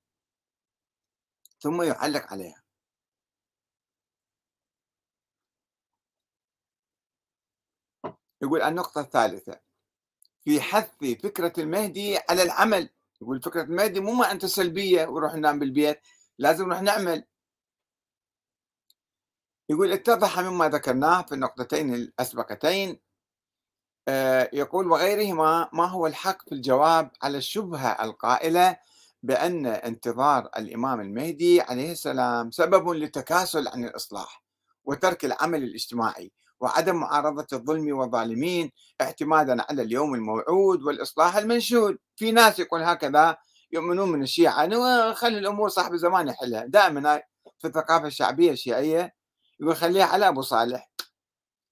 ثم 1.59 1.81
يعلق 1.81 2.25
عليها. 2.33 2.63
يقول 8.41 8.61
النقطة 8.61 9.01
الثالثة 9.01 9.59
في 10.43 10.61
حث 10.61 10.91
فكرة 11.23 11.53
المهدي 11.57 12.17
على 12.29 12.43
العمل. 12.43 12.89
يقول 13.21 13.41
فكرة 13.41 13.61
المهدي 13.61 13.99
مو 13.99 14.13
ما 14.13 14.31
أنت 14.31 14.45
سلبية 14.45 15.05
وروح 15.07 15.35
ننام 15.35 15.59
بالبيت 15.59 16.01
لازم 16.37 16.65
نروح 16.65 16.81
نعمل. 16.81 17.25
يقول 19.69 19.91
اتضح 19.91 20.39
مما 20.39 20.69
ذكرناه 20.69 21.21
في 21.21 21.35
النقطتين 21.35 21.93
الأسبقتين 21.93 22.99
يقول 24.53 24.91
وغيرهما 24.91 25.69
ما 25.73 25.85
هو 25.85 26.07
الحق 26.07 26.41
في 26.49 26.55
الجواب 26.55 27.11
على 27.21 27.37
الشبهة 27.37 28.03
القائلة 28.03 28.77
بأن 29.23 29.65
انتظار 29.65 30.49
الإمام 30.57 31.01
المهدي 31.01 31.61
عليه 31.61 31.91
السلام 31.91 32.51
سبب 32.51 32.89
للتكاسل 32.89 33.67
عن 33.67 33.85
الإصلاح 33.85 34.43
وترك 34.85 35.25
العمل 35.25 35.63
الاجتماعي 35.63 36.31
وعدم 36.59 36.95
معارضة 36.95 37.47
الظلم 37.53 37.97
والظالمين 37.97 38.71
اعتمادا 39.01 39.65
على 39.69 39.81
اليوم 39.81 40.13
الموعود 40.15 40.83
والإصلاح 40.83 41.37
المنشود. 41.37 41.97
في 42.15 42.31
ناس 42.31 42.59
يقول 42.59 42.83
هكذا 42.83 43.37
يؤمنون 43.71 44.11
من 44.11 44.23
الشيعة 44.23 45.13
خلي 45.13 45.37
الأمور 45.37 45.69
صاحب 45.69 45.93
الزمان 45.93 46.27
يحلها. 46.27 46.65
دائما 46.65 47.21
في 47.59 47.67
الثقافة 47.67 48.07
الشعبية 48.07 48.51
الشيعية 48.51 49.13
يقول 49.59 49.75
خليها 49.75 50.05
على 50.05 50.27
أبو 50.27 50.41
صالح. 50.41 50.89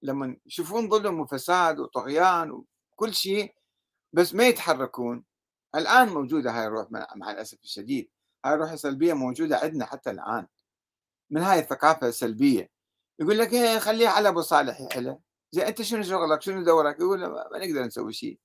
لما 0.02 0.36
يشوفون 0.46 0.88
ظلم 0.90 1.20
وفساد 1.20 1.80
وطغيان 1.80 2.64
وكل 2.92 3.14
شيء 3.14 3.54
بس 4.12 4.34
ما 4.34 4.44
يتحركون. 4.46 5.24
الآن 5.74 6.08
موجودة 6.08 6.50
هاي 6.50 6.66
الروح 6.66 6.90
مع 6.90 7.30
الأسف 7.30 7.58
الشديد. 7.64 8.10
هاي 8.44 8.54
الروح 8.54 8.70
السلبية 8.70 9.12
موجودة 9.12 9.58
عندنا 9.58 9.86
حتى 9.86 10.10
الآن. 10.10 10.46
من 11.30 11.42
هاي 11.42 11.58
الثقافة 11.58 12.08
السلبية. 12.08 12.70
يقول 13.18 13.38
لك 13.38 13.52
إيه 13.52 13.78
خليها 13.78 14.10
على 14.10 14.28
أبو 14.28 14.40
صالح 14.40 14.80
يحلها 14.80 15.18
زين 15.52 15.64
أنت 15.64 15.82
شنو 15.82 16.02
شغلك؟ 16.02 16.42
شنو 16.42 16.64
دورك؟ 16.64 17.00
يقول 17.00 17.26
ما 17.26 17.58
نقدر 17.58 17.84
نسوي 17.84 18.12
شيء. 18.12 18.38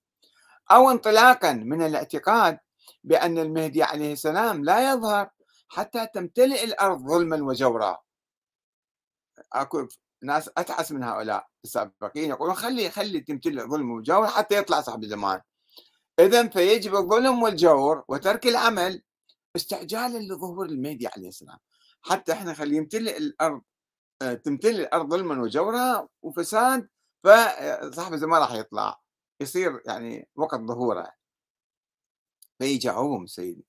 أو 0.72 0.91
انطلاقا 0.91 1.54
من 1.54 1.82
الاعتقاد 1.82 2.60
بأن 3.04 3.38
المهدي 3.38 3.84
عليه 3.84 4.13
السلام 4.13 4.63
لا 4.63 4.93
يظهر 4.93 5.30
حتى 5.67 6.08
تمتلئ 6.13 6.63
الأرض 6.63 7.08
ظلما 7.08 7.43
وجورا. 7.43 7.98
أكو 9.54 9.88
ناس 10.23 10.49
اتعس 10.58 10.91
من 10.91 11.03
هؤلاء 11.03 11.47
السابقين 11.63 12.30
يقولون 12.30 12.56
خلي 12.56 12.91
خلي 12.91 13.19
تمتلئ 13.19 13.63
ظلم 13.63 13.91
وجور 13.91 14.27
حتى 14.27 14.58
يطلع 14.58 14.82
صاحب 14.82 15.03
الزمان. 15.03 15.41
اذا 16.19 16.47
فيجب 16.47 16.95
الظلم 16.95 17.43
والجور 17.43 18.03
وترك 18.08 18.47
العمل 18.47 19.03
استعجالا 19.56 20.17
لظهور 20.34 20.65
المهدي 20.65 21.08
عليه 21.08 21.27
السلام. 21.27 21.58
حتى 22.01 22.32
إحنا 22.32 22.53
خلي 22.53 22.75
يمتلئ 22.75 23.17
الأرض 23.17 23.62
آه، 24.21 24.34
تمتلئ 24.34 24.82
الأرض 24.82 25.10
ظلما 25.10 25.41
وجورا 25.41 26.08
وفساد 26.21 26.89
فصاحب 27.23 28.13
الزمان 28.13 28.41
راح 28.41 28.51
يطلع. 28.51 29.01
يصير 29.41 29.82
يعني 29.86 30.30
وقت 30.36 30.60
ظهوره. 30.60 31.12
فيجاوبهم 32.60 33.27
سيدي 33.27 33.65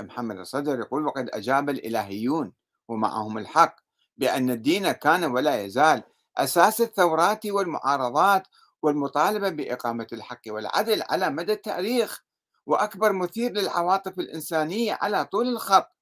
محمد 0.00 0.38
الصدر 0.38 0.80
يقول 0.80 1.06
وقد 1.06 1.30
أجاب 1.30 1.70
الإلهيون 1.70 2.52
ومعهم 2.88 3.38
الحق. 3.38 3.76
بأن 4.20 4.50
الدين 4.50 4.92
كان 4.92 5.24
ولا 5.24 5.62
يزال 5.62 6.02
أساس 6.36 6.80
الثورات 6.80 7.46
والمعارضات 7.46 8.46
والمطالبة 8.82 9.48
بإقامة 9.48 10.06
الحق 10.12 10.40
والعدل 10.46 11.02
على 11.10 11.30
مدى 11.30 11.52
التاريخ 11.52 12.24
وأكبر 12.66 13.12
مثير 13.12 13.52
للعواطف 13.52 14.18
الإنسانية 14.18 14.98
على 15.00 15.24
طول 15.24 15.48
الخط. 15.48 15.96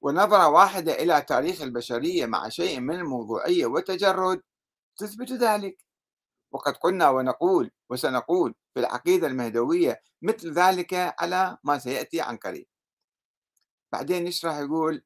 ونظرة 0.00 0.48
واحدة 0.48 0.92
إلى 0.92 1.22
تاريخ 1.22 1.62
البشرية 1.62 2.26
مع 2.26 2.48
شيء 2.48 2.80
من 2.80 2.94
الموضوعية 2.94 3.66
والتجرد 3.66 4.42
تثبت 4.96 5.32
ذلك. 5.32 5.84
وقد 6.52 6.76
قلنا 6.76 7.10
ونقول 7.10 7.70
وسنقول 7.90 8.54
في 8.74 8.80
العقيدة 8.80 9.26
المهدوية 9.26 10.02
مثل 10.22 10.52
ذلك 10.52 11.14
على 11.18 11.58
ما 11.64 11.78
سيأتي 11.78 12.20
عن 12.20 12.36
قريب. 12.36 12.66
بعدين 13.92 14.26
يشرح 14.26 14.56
يقول 14.56 15.04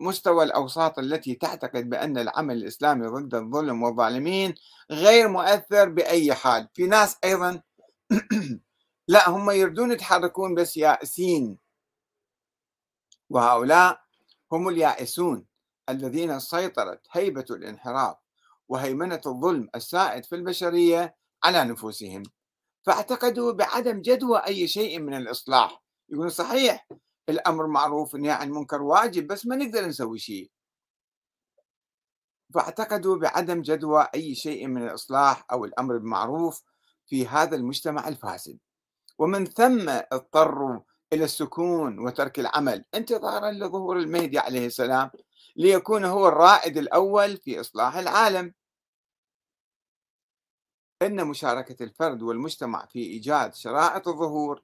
مستوى 0.00 0.44
الأوساط 0.44 0.98
التي 0.98 1.34
تعتقد 1.34 1.90
بأن 1.90 2.18
العمل 2.18 2.56
الإسلامي 2.56 3.06
ضد 3.06 3.34
الظلم 3.34 3.82
والظالمين 3.82 4.54
غير 4.90 5.28
مؤثر 5.28 5.88
بأي 5.88 6.34
حال. 6.34 6.68
في 6.74 6.86
ناس 6.86 7.16
أيضا 7.24 7.62
لا 9.08 9.28
هم 9.28 9.50
يردون 9.50 9.92
يتحركون 9.92 10.54
بس 10.54 10.76
يائسين 10.76 11.58
وهؤلاء 13.30 14.00
هم 14.52 14.68
اليائسون 14.68 15.46
الذين 15.88 16.40
سيطرت 16.40 17.00
هيبة 17.10 17.44
الانحراف 17.50 18.16
وهيمنة 18.68 19.20
الظلم 19.26 19.68
السائد 19.74 20.24
في 20.24 20.34
البشرية 20.34 21.16
على 21.44 21.64
نفوسهم. 21.64 22.22
فاعتقدوا 22.86 23.52
بعدم 23.52 24.00
جدوى 24.02 24.38
أي 24.38 24.68
شيء 24.68 24.98
من 25.00 25.14
الإصلاح. 25.14 25.82
يقولون 26.08 26.28
صحيح 26.30 26.88
الأمر 27.28 27.66
معروف 27.66 28.14
والنهي 28.14 28.30
عن 28.30 28.48
المنكر 28.48 28.82
واجب 28.82 29.26
بس 29.26 29.46
ما 29.46 29.56
نقدر 29.56 29.86
نسوي 29.86 30.18
شيء. 30.18 30.50
فاعتقدوا 32.54 33.16
بعدم 33.16 33.62
جدوى 33.62 34.06
أي 34.14 34.34
شيء 34.34 34.66
من 34.66 34.82
الإصلاح 34.82 35.46
أو 35.52 35.64
الأمر 35.64 35.98
بالمعروف 35.98 36.62
في 37.06 37.26
هذا 37.26 37.56
المجتمع 37.56 38.08
الفاسد. 38.08 38.58
ومن 39.18 39.44
ثم 39.46 39.88
اضطروا 39.88 40.80
إلى 41.12 41.24
السكون 41.24 41.98
وترك 41.98 42.38
العمل 42.38 42.84
انتظارا 42.94 43.50
لظهور 43.50 43.98
المهدي 43.98 44.38
عليه 44.38 44.66
السلام 44.66 45.10
ليكون 45.56 46.04
هو 46.04 46.28
الرائد 46.28 46.76
الأول 46.78 47.36
في 47.36 47.60
إصلاح 47.60 47.96
العالم. 47.96 48.54
إن 51.02 51.26
مشاركة 51.26 51.82
الفرد 51.82 52.22
والمجتمع 52.22 52.86
في 52.86 52.98
إيجاد 52.98 53.54
شرائط 53.54 54.08
الظهور 54.08 54.62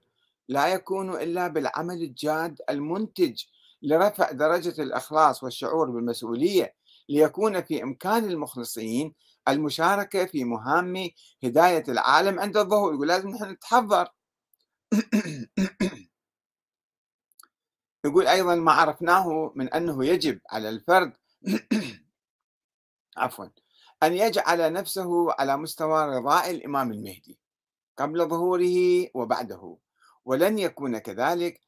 لا 0.48 0.68
يكون 0.68 1.14
إلا 1.14 1.48
بالعمل 1.48 2.02
الجاد 2.02 2.60
المنتج 2.70 3.44
لرفع 3.82 4.30
درجة 4.30 4.82
الإخلاص 4.82 5.42
والشعور 5.42 5.90
بالمسؤولية 5.90 6.74
ليكون 7.08 7.62
في 7.62 7.82
إمكان 7.82 8.24
المخلصين 8.24 9.14
المشاركة 9.48 10.24
في 10.24 10.44
مهام 10.44 11.10
هداية 11.44 11.84
العالم 11.88 12.40
عند 12.40 12.56
الظهور. 12.56 12.94
يقول 12.94 13.08
لازم 13.08 13.28
نحن 13.28 13.50
نتحضر. 13.50 14.08
يقول 18.04 18.26
أيضا 18.26 18.54
ما 18.54 18.72
عرفناه 18.72 19.52
من 19.54 19.68
أنه 19.68 20.06
يجب 20.06 20.40
على 20.50 20.68
الفرد 20.68 21.12
عفوا 23.16 23.46
أن 24.02 24.12
يجعل 24.12 24.72
نفسه 24.72 25.32
على 25.32 25.56
مستوى 25.56 26.16
رضاء 26.16 26.50
الإمام 26.50 26.92
المهدي 26.92 27.38
قبل 27.96 28.28
ظهوره 28.28 29.08
وبعده. 29.14 29.78
ولن 30.28 30.58
يكون 30.58 30.98
كذلك 30.98 31.60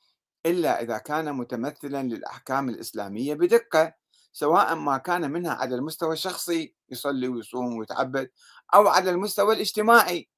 إلا 0.47 0.83
إذا 0.83 0.99
كان 0.99 1.35
متمثلا 1.35 2.03
للأحكام 2.03 2.69
الإسلامية 2.69 3.35
بدقة 3.35 3.95
سواء 4.33 4.75
ما 4.75 4.99
كان 4.99 5.31
منها 5.31 5.55
على 5.55 5.75
المستوى 5.75 6.13
الشخصي 6.13 6.75
يصلي 6.91 7.29
ويصوم 7.29 7.77
ويتعبد 7.77 8.31
أو 8.75 8.89
على 8.89 9.11
المستوى 9.11 9.55
الاجتماعي. 9.55 10.29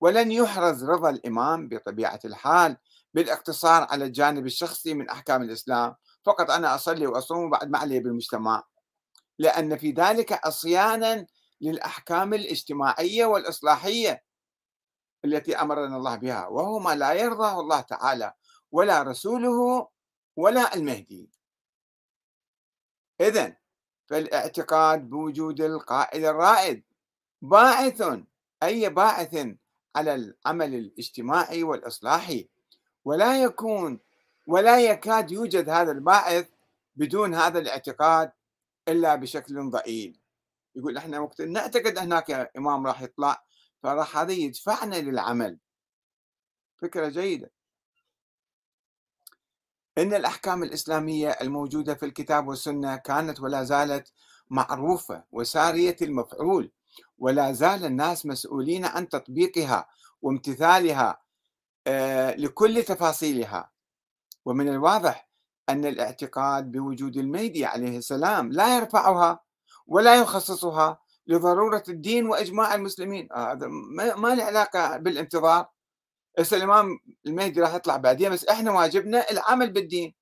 ولن 0.00 0.32
يحرز 0.32 0.84
رضا 0.84 1.10
الإمام 1.10 1.68
بطبيعة 1.68 2.20
الحال 2.24 2.76
بالاقتصار 3.14 3.86
على 3.90 4.04
الجانب 4.04 4.46
الشخصي 4.46 4.94
من 4.94 5.08
أحكام 5.08 5.42
الإسلام. 5.42 5.94
فقط 6.24 6.50
أنا 6.50 6.74
أصلي 6.74 7.06
وأصوم 7.06 7.44
وبعد 7.44 7.70
ما 7.70 7.78
علي 7.78 8.00
بالمجتمع. 8.00 8.64
لأن 9.38 9.78
في 9.78 9.90
ذلك 9.90 10.46
عصيانا 10.46 11.26
للأحكام 11.60 12.34
الاجتماعية 12.34 13.24
والإصلاحية. 13.24 14.29
التي 15.24 15.56
أمرنا 15.56 15.96
الله 15.96 16.16
بها 16.16 16.46
وهو 16.46 16.78
ما 16.78 16.94
لا 16.94 17.12
يرضاه 17.12 17.60
الله 17.60 17.80
تعالى 17.80 18.32
ولا 18.72 19.02
رسوله 19.02 19.88
ولا 20.36 20.74
المهدي. 20.74 21.30
إذن 23.20 23.56
فالاعتقاد 24.06 25.10
بوجود 25.10 25.60
القائد 25.60 26.24
الرائد. 26.24 26.82
باعث 27.42 28.02
أي 28.62 28.88
باعث 28.88 29.46
على 29.96 30.14
العمل 30.14 30.74
الاجتماعي 30.74 31.62
والإصلاحي. 31.62 32.48
ولا 33.04 33.42
يكون 33.42 34.00
ولا 34.46 34.80
يكاد 34.80 35.30
يوجد 35.30 35.68
هذا 35.68 35.92
الباعث 35.92 36.48
بدون 36.96 37.34
هذا 37.34 37.58
الاعتقاد 37.58 38.32
إلا 38.88 39.14
بشكل 39.14 39.70
ضئيل. 39.70 40.20
يقول 40.76 40.96
إحنا 40.96 41.18
وقت 41.18 41.40
نعتقد 41.40 41.98
هناك 41.98 42.50
إمام 42.56 42.86
راح 42.86 43.02
يطلع 43.02 43.44
فراح 43.82 44.16
هذا 44.18 44.32
يدفعنا 44.32 44.96
للعمل. 44.96 45.58
فكرة 46.76 47.08
جيدة. 47.08 47.50
إن 49.98 50.14
الأحكام 50.14 50.62
الإسلامية 50.62 51.30
الموجودة 51.30 51.94
في 51.94 52.06
الكتاب 52.06 52.48
والسنة 52.48 52.96
كانت 52.96 53.40
ولا 53.40 53.64
زالت 53.64 54.12
معروفة 54.50 55.24
وسارية 55.32 55.96
المفعول 56.02 56.72
ولا 57.18 57.52
زال 57.52 57.84
الناس 57.84 58.26
مسؤولين 58.26 58.84
عن 58.84 59.08
تطبيقها 59.08 59.88
وامتثالها 60.22 61.22
آه، 61.86 62.34
لكل 62.34 62.82
تفاصيلها. 62.82 63.70
ومن 64.44 64.68
الواضح 64.68 65.28
أن 65.68 65.84
الاعتقاد 65.84 66.72
بوجود 66.72 67.16
المهدي 67.16 67.64
عليه 67.64 67.98
السلام 67.98 68.52
لا 68.52 68.76
يرفعها 68.76 69.40
ولا 69.86 70.20
يخصصها 70.20 71.00
لضرورة 71.30 71.82
الدين 71.88 72.26
وإجماع 72.26 72.74
المسلمين. 72.74 73.28
آه، 73.32 73.52
هذا 73.52 73.66
ما 74.16 74.34
له 74.34 74.44
علاقة 74.44 74.96
بالانتظار. 74.96 75.68
هسه 76.38 76.56
الإمام 76.56 76.98
المهدي 77.26 77.60
راح 77.60 77.74
يطلع 77.74 77.96
بعدين 77.96 78.30
بس 78.32 78.44
إحنا 78.44 78.70
واجبنا 78.72 79.30
العمل 79.30 79.70
بالدين. 79.72 80.14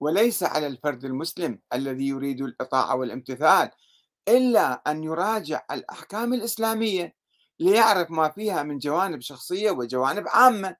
وليس 0.00 0.42
على 0.42 0.66
الفرد 0.66 1.04
المسلم 1.04 1.58
الذي 1.72 2.08
يريد 2.08 2.40
الإطاعة 2.40 2.96
والامتثال 2.96 3.70
إلا 4.28 4.82
أن 4.86 5.04
يراجع 5.04 5.62
الأحكام 5.70 6.34
الإسلامية 6.34 7.14
ليعرف 7.60 8.10
ما 8.10 8.28
فيها 8.28 8.62
من 8.62 8.78
جوانب 8.78 9.20
شخصية 9.20 9.70
وجوانب 9.70 10.28
عامة 10.28 10.76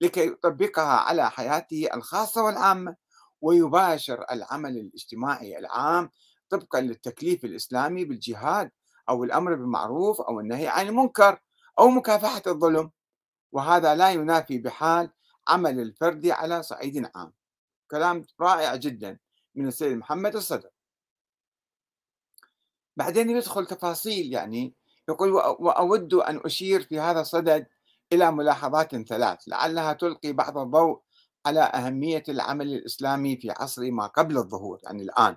لكي 0.00 0.26
يطبقها 0.26 1.00
على 1.00 1.30
حياته 1.30 1.88
الخاصة 1.94 2.44
والعامة 2.44 2.96
ويباشر 3.40 4.24
العمل 4.30 4.76
الاجتماعي 4.76 5.58
العام 5.58 6.10
طبقا 6.52 6.80
للتكليف 6.80 7.44
الإسلامي 7.44 8.04
بالجهاد 8.04 8.70
أو 9.08 9.24
الأمر 9.24 9.54
بالمعروف 9.54 10.20
أو 10.20 10.40
النهي 10.40 10.68
عن 10.68 10.88
المنكر 10.88 11.38
أو 11.78 11.88
مكافحة 11.88 12.42
الظلم 12.46 12.90
وهذا 13.52 13.94
لا 13.94 14.10
ينافي 14.10 14.58
بحال 14.58 15.10
عمل 15.48 15.80
الفرد 15.80 16.26
على 16.26 16.62
صعيد 16.62 17.10
عام. 17.14 17.32
كلام 17.90 18.26
رائع 18.40 18.76
جدا 18.76 19.18
من 19.54 19.66
السيد 19.66 19.96
محمد 19.96 20.36
الصدر. 20.36 20.70
بعدين 22.96 23.30
يدخل 23.30 23.66
تفاصيل 23.66 24.32
يعني 24.32 24.74
يقول 25.08 25.32
وأود 25.32 26.14
أن 26.14 26.40
أشير 26.44 26.82
في 26.82 27.00
هذا 27.00 27.20
الصدد 27.20 27.66
إلى 28.12 28.32
ملاحظات 28.32 28.96
ثلاث 28.96 29.38
لعلها 29.46 29.92
تلقي 29.92 30.32
بعض 30.32 30.58
الضوء 30.58 31.00
على 31.46 31.60
أهمية 31.60 32.22
العمل 32.28 32.72
الإسلامي 32.72 33.36
في 33.36 33.50
عصر 33.50 33.90
ما 33.90 34.06
قبل 34.06 34.38
الظهور 34.38 34.80
يعني 34.84 35.02
الآن. 35.02 35.36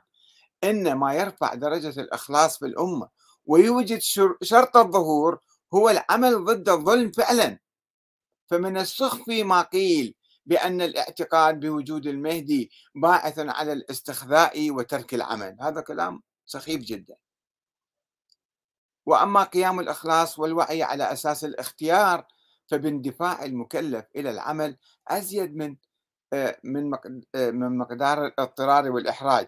إن 0.63 0.93
ما 0.93 1.13
يرفع 1.13 1.53
درجة 1.53 2.01
الإخلاص 2.01 2.59
في 2.59 2.65
الأمة 2.65 3.09
ويوجد 3.45 3.99
شرط 4.41 4.77
الظهور 4.77 5.39
هو 5.73 5.89
العمل 5.89 6.45
ضد 6.45 6.69
الظلم 6.69 7.11
فعلا. 7.11 7.59
فمن 8.47 8.77
السخف 8.77 9.29
ما 9.29 9.61
قيل 9.61 10.15
بأن 10.45 10.81
الاعتقاد 10.81 11.59
بوجود 11.59 12.07
المهدي 12.07 12.71
باعث 12.95 13.39
على 13.39 13.73
الاستخذاء 13.73 14.71
وترك 14.71 15.13
العمل. 15.13 15.57
هذا 15.61 15.81
كلام 15.81 16.23
سخيف 16.45 16.81
جدا. 16.81 17.15
وأما 19.05 19.43
قيام 19.43 19.79
الإخلاص 19.79 20.39
والوعي 20.39 20.83
على 20.83 21.13
أساس 21.13 21.43
الاختيار 21.43 22.27
فباندفاع 22.67 23.45
المكلف 23.45 24.05
إلى 24.15 24.29
العمل 24.29 24.77
أزيد 25.07 25.55
من 25.55 25.75
آه، 26.33 26.59
من 26.63 26.93
آه، 27.35 27.51
من 27.51 27.77
مقدار 27.77 28.25
الاضطرار 28.25 28.91
والإحراج. 28.91 29.47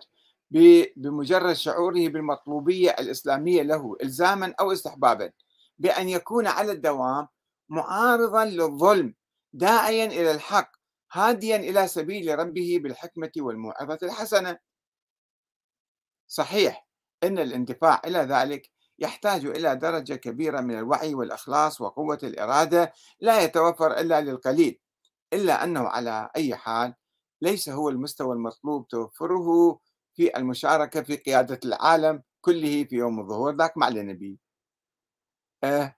بمجرد 0.51 1.53
شعوره 1.53 2.07
بالمطلوبية 2.07 2.89
الإسلامية 2.89 3.61
له 3.61 3.95
إلزاما 4.03 4.53
أو 4.59 4.71
استحبابا 4.71 5.31
بأن 5.77 6.09
يكون 6.09 6.47
على 6.47 6.71
الدوام 6.71 7.27
معارضا 7.69 8.45
للظلم 8.45 9.13
داعيا 9.53 10.05
إلى 10.05 10.31
الحق 10.31 10.71
هاديا 11.11 11.55
إلى 11.55 11.87
سبيل 11.87 12.39
ربه 12.39 12.79
بالحكمة 12.83 13.31
والموعظة 13.37 13.99
الحسنة. 14.03 14.59
صحيح 16.27 16.87
أن 17.23 17.39
الاندفاع 17.39 18.01
إلى 18.05 18.19
ذلك 18.19 18.71
يحتاج 18.99 19.45
إلى 19.45 19.75
درجة 19.75 20.13
كبيرة 20.13 20.61
من 20.61 20.77
الوعي 20.77 21.15
والإخلاص 21.15 21.81
وقوة 21.81 22.19
الإرادة 22.23 22.93
لا 23.19 23.41
يتوفر 23.41 23.99
إلا 23.99 24.21
للقليل 24.21 24.79
إلا 25.33 25.63
أنه 25.63 25.87
على 25.87 26.29
أي 26.35 26.55
حال 26.55 26.93
ليس 27.41 27.69
هو 27.69 27.89
المستوى 27.89 28.35
المطلوب 28.35 28.87
توفره 28.87 29.79
في 30.17 30.37
المشاركة 30.37 31.01
في 31.03 31.15
قيادة 31.15 31.59
العالم 31.65 32.23
كله 32.41 32.83
في 32.83 32.95
يوم 32.95 33.19
الظهور 33.19 33.55
ذاك 33.55 33.77
مع 33.77 33.87
النبي 33.87 34.39
آه. 35.63 35.95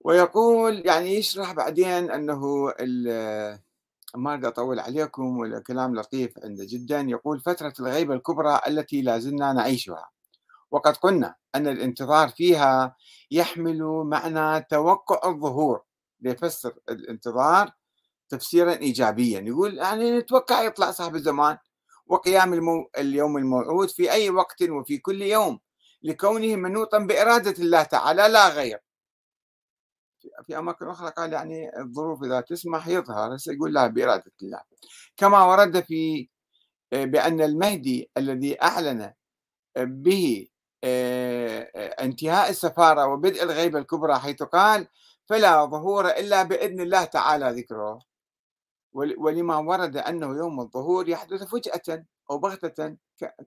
ويقول 0.00 0.86
يعني 0.86 1.14
يشرح 1.14 1.52
بعدين 1.52 2.10
أنه 2.10 2.66
ما 4.14 4.32
أريد 4.32 4.44
أطول 4.44 4.80
عليكم 4.80 5.38
ولا 5.38 5.60
كلام 5.60 5.94
لطيف 5.96 6.38
عنده 6.44 6.64
جدا. 6.64 7.00
يقول 7.00 7.40
فترة 7.40 7.72
الغيبة 7.80 8.14
الكبرى 8.14 8.60
التي 8.66 9.02
لازلنا 9.02 9.52
نعيشها. 9.52 10.10
وقد 10.70 10.96
قلنا 10.96 11.34
أن 11.54 11.66
الانتظار 11.68 12.28
فيها 12.28 12.96
يحمل 13.30 13.82
معنى 13.84 14.64
توقع 14.70 15.30
الظهور. 15.30 15.82
ليفسر 16.20 16.74
الانتظار 16.88 17.70
تفسيرا 18.28 18.72
إيجابيا. 18.72 19.40
يقول 19.40 19.78
يعني 19.78 20.18
نتوقع 20.18 20.62
يطلع 20.62 20.90
صاحب 20.90 21.14
الزمان 21.14 21.58
وقيام. 22.06 22.86
اليوم 22.98 23.36
الموعود 23.36 23.90
في 23.90 24.12
أي 24.12 24.30
وقت 24.30 24.62
وفي 24.62 24.98
كل 24.98 25.22
يوم 25.22 25.60
لكونه 26.02 26.56
منوطا 26.56 26.98
بإرادة 26.98 27.54
الله 27.64 27.82
تعالى 27.82 28.28
لا 28.28 28.48
غير 28.48 28.78
في 30.46 30.58
أماكن 30.58 30.88
أخرى 30.88 31.10
قال 31.10 31.32
يعني 31.32 31.78
الظروف 31.78 32.22
إذا 32.24 32.40
تسمح 32.40 32.88
يظهر 32.88 33.36
هسه 33.36 33.52
يقول 33.52 33.74
لا 33.74 33.86
بإرادة 33.86 34.32
الله 34.42 34.60
كما 35.16 35.44
ورد 35.44 35.80
في 35.84 36.28
بأن 36.92 37.40
المهدي 37.40 38.10
الذي 38.16 38.62
أعلن 38.62 39.12
به 39.76 40.48
آه، 40.84 41.70
آه، 41.76 42.04
انتهاء 42.04 42.50
السفارة 42.50 43.06
وبدء 43.06 43.42
الغيبة 43.42 43.78
الكبرى 43.78 44.18
حيث 44.18 44.42
قال 44.42 44.88
فلا 45.26 45.64
ظهور 45.64 46.08
إلا 46.08 46.42
بإذن 46.42 46.80
الله 46.80 47.04
تعالى 47.04 47.50
ذكره 47.50 47.98
ولما 48.96 49.56
ورد 49.56 49.96
أنه 49.96 50.36
يوم 50.36 50.60
الظهور 50.60 51.08
يحدث 51.08 51.42
فجأة 51.42 52.04
أو 52.30 52.38
بغتة 52.38 52.96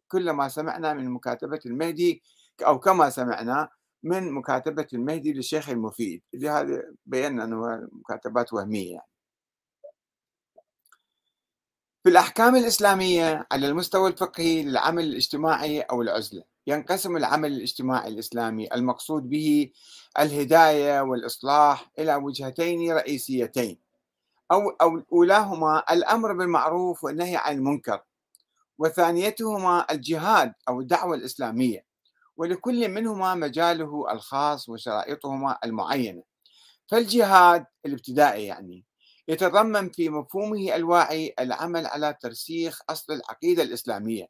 كلما 0.08 0.48
سمعنا 0.48 0.94
من 0.94 1.10
مكاتبة 1.10 1.60
المهدي 1.66 2.24
أو 2.68 2.80
كما 2.80 3.10
سمعنا 3.10 3.70
من 4.04 4.32
مكاتبة 4.32 4.88
المهدي 4.94 5.34
للشيخ 5.34 5.70
المفيد 5.70 6.22
اللي 6.34 6.50
هذا 6.50 6.84
بينا 7.06 7.44
أنه 7.44 7.88
مكاتبات 7.92 8.54
وهمية 8.54 8.94
يعني. 8.94 9.08
في 12.04 12.10
الأحكام 12.10 12.56
الإسلامية 12.56 13.48
على 13.52 13.68
المستوى 13.68 14.10
الفقهي 14.10 14.64
للعمل 14.64 15.04
الاجتماعي 15.04 15.82
أو 15.82 16.02
العزلة 16.02 16.44
ينقسم 16.68 17.18
العمل 17.18 17.52
الاجتماعي 17.52 18.08
الإسلامي 18.10 18.74
المقصود 18.74 19.30
به 19.30 19.72
الهداية 20.20 21.02
والإصلاح 21.02 21.92
إلى 22.00 22.16
وجهتين 22.16 22.92
رئيسيتين 22.92 23.89
أو 24.52 24.70
أو 24.70 25.02
أولاهما 25.14 25.84
الأمر 25.92 26.34
بالمعروف 26.34 27.04
والنهي 27.04 27.38
عن 27.38 27.56
المنكر 27.56 28.02
وثانيتهما 28.78 29.86
الجهاد 29.92 30.54
أو 30.70 30.82
الدعوة 30.82 31.16
الإسلامية 31.16 31.86
ولكل 32.38 32.90
منهما 32.90 33.36
مجاله 33.36 34.12
الخاص 34.12 34.70
وشرائطهما 34.70 35.58
المعينة. 35.64 36.24
فالجهاد 36.88 37.66
الابتدائي 37.86 38.46
يعني 38.46 38.86
يتضمن 39.28 39.90
في 39.90 40.10
مفهومه 40.10 40.76
الواعي 40.76 41.34
العمل 41.40 41.88
على 41.88 42.18
ترسيخ 42.22 42.82
أصل 42.90 43.14
العقيدة 43.14 43.64
الإسلامية 43.64 44.28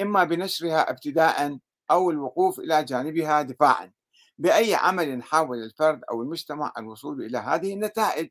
إما 0.00 0.24
بنشرها 0.24 0.90
ابتداء 0.90 1.58
أو 1.90 2.10
الوقوف 2.10 2.60
إلى 2.60 2.84
جانبها 2.84 3.42
دفاعا 3.42 3.92
بأي 4.38 4.74
عمل 4.74 5.22
حاول 5.22 5.58
الفرد 5.64 6.00
أو 6.10 6.22
المجتمع 6.22 6.72
الوصول 6.78 7.22
إلى 7.22 7.38
هذه 7.38 7.74
النتائج. 7.74 8.28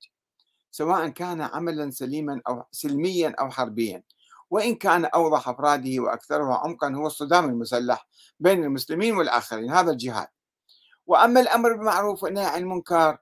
سواء 0.72 1.08
كان 1.10 1.42
عملا 1.42 1.92
سليما 1.92 2.42
أو 2.48 2.64
سلميا 2.72 3.36
أو 3.40 3.50
حربيا. 3.50 4.04
وإن 4.50 4.76
كان 4.76 5.06
أوضح 5.06 5.50
أفراده 5.50 6.00
وأكثرها 6.00 6.58
عمقا 6.58 6.94
هو 6.96 7.08
الصدام 7.08 7.46
المسلح 7.46 8.08
بين 8.40 8.64
المسلمين 8.64 9.16
والآخرين 9.18 9.72
هذا 9.72 9.92
الجهاد. 9.92 10.28
وأما 11.06 11.40
الأمر 11.40 11.74
بالمعروف 11.74 12.24
والنهي 12.24 12.46
عن 12.46 12.62
المنكر 12.62 13.18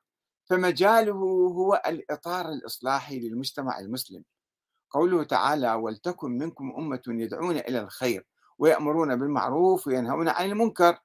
فمجاله 0.45 1.13
هو 1.55 1.81
الإطار 1.87 2.49
الإصلاحي 2.49 3.19
للمجتمع 3.19 3.79
المسلم. 3.79 4.23
قوله 4.91 5.23
تعالى 5.23 5.73
ولتكن 5.73 6.37
منكم 6.37 6.73
أمة 6.77 7.01
يدعون 7.07 7.57
إلى 7.57 7.79
الخير 7.79 8.27
ويأمرون 8.57 9.15
بالمعروف 9.15 9.87
وينهون 9.87 10.29
عن 10.29 10.45
المنكر. 10.45 10.99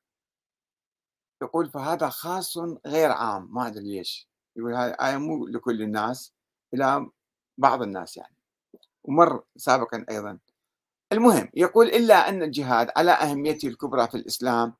يقول 1.43 1.71
فهذا 1.71 2.09
خاص 2.09 2.59
غير 2.87 3.11
عام. 3.13 3.49
ما 3.55 3.67
أدري 3.67 3.97
ليش. 3.97 4.32
يقول 4.57 4.75
هذه 4.75 4.97
آية 5.01 5.17
مو 5.17 5.47
لكل 5.47 5.83
الناس 5.83 6.33
إلى 6.75 7.11
بعض 7.59 7.83
الناس 7.83 8.17
يعني. 8.17 8.37
ومر 9.05 9.43
سابقا 9.57 10.05
أيضا. 10.11 10.39
المهم 11.13 11.49
يقول 11.55 11.87
إلا 11.87 12.29
أن 12.29 12.43
الجهاد 12.43 12.91
على 12.97 13.11
أهميته 13.11 13.69
الكبرى 13.69 14.09
في 14.09 14.15
الإسلام 14.15 14.75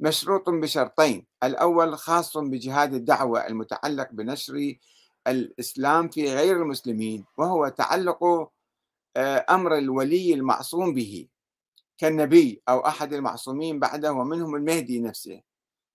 مشروط 0.00 0.50
بشرطين. 0.50 1.26
الأول 1.42 1.98
خاص 1.98 2.36
بجهاد 2.36 2.94
الدعوة 2.94 3.46
المتعلق 3.46 4.08
بنشر 4.12 4.74
الإسلام 5.26 6.08
في 6.08 6.34
غير 6.34 6.62
المسلمين 6.62 7.24
وهو 7.36 7.68
تعلق 7.68 8.50
آه، 9.16 9.46
أمر 9.50 9.78
الولي 9.78 10.34
المعصوم 10.34 10.94
به 10.94 11.28
كالنبي 11.98 12.62
أو 12.68 12.86
أحد 12.86 13.12
المعصومين 13.12 13.78
بعده 13.78 14.12
ومنهم 14.12 14.54
المهدي 14.54 15.00
نفسه. 15.00 15.42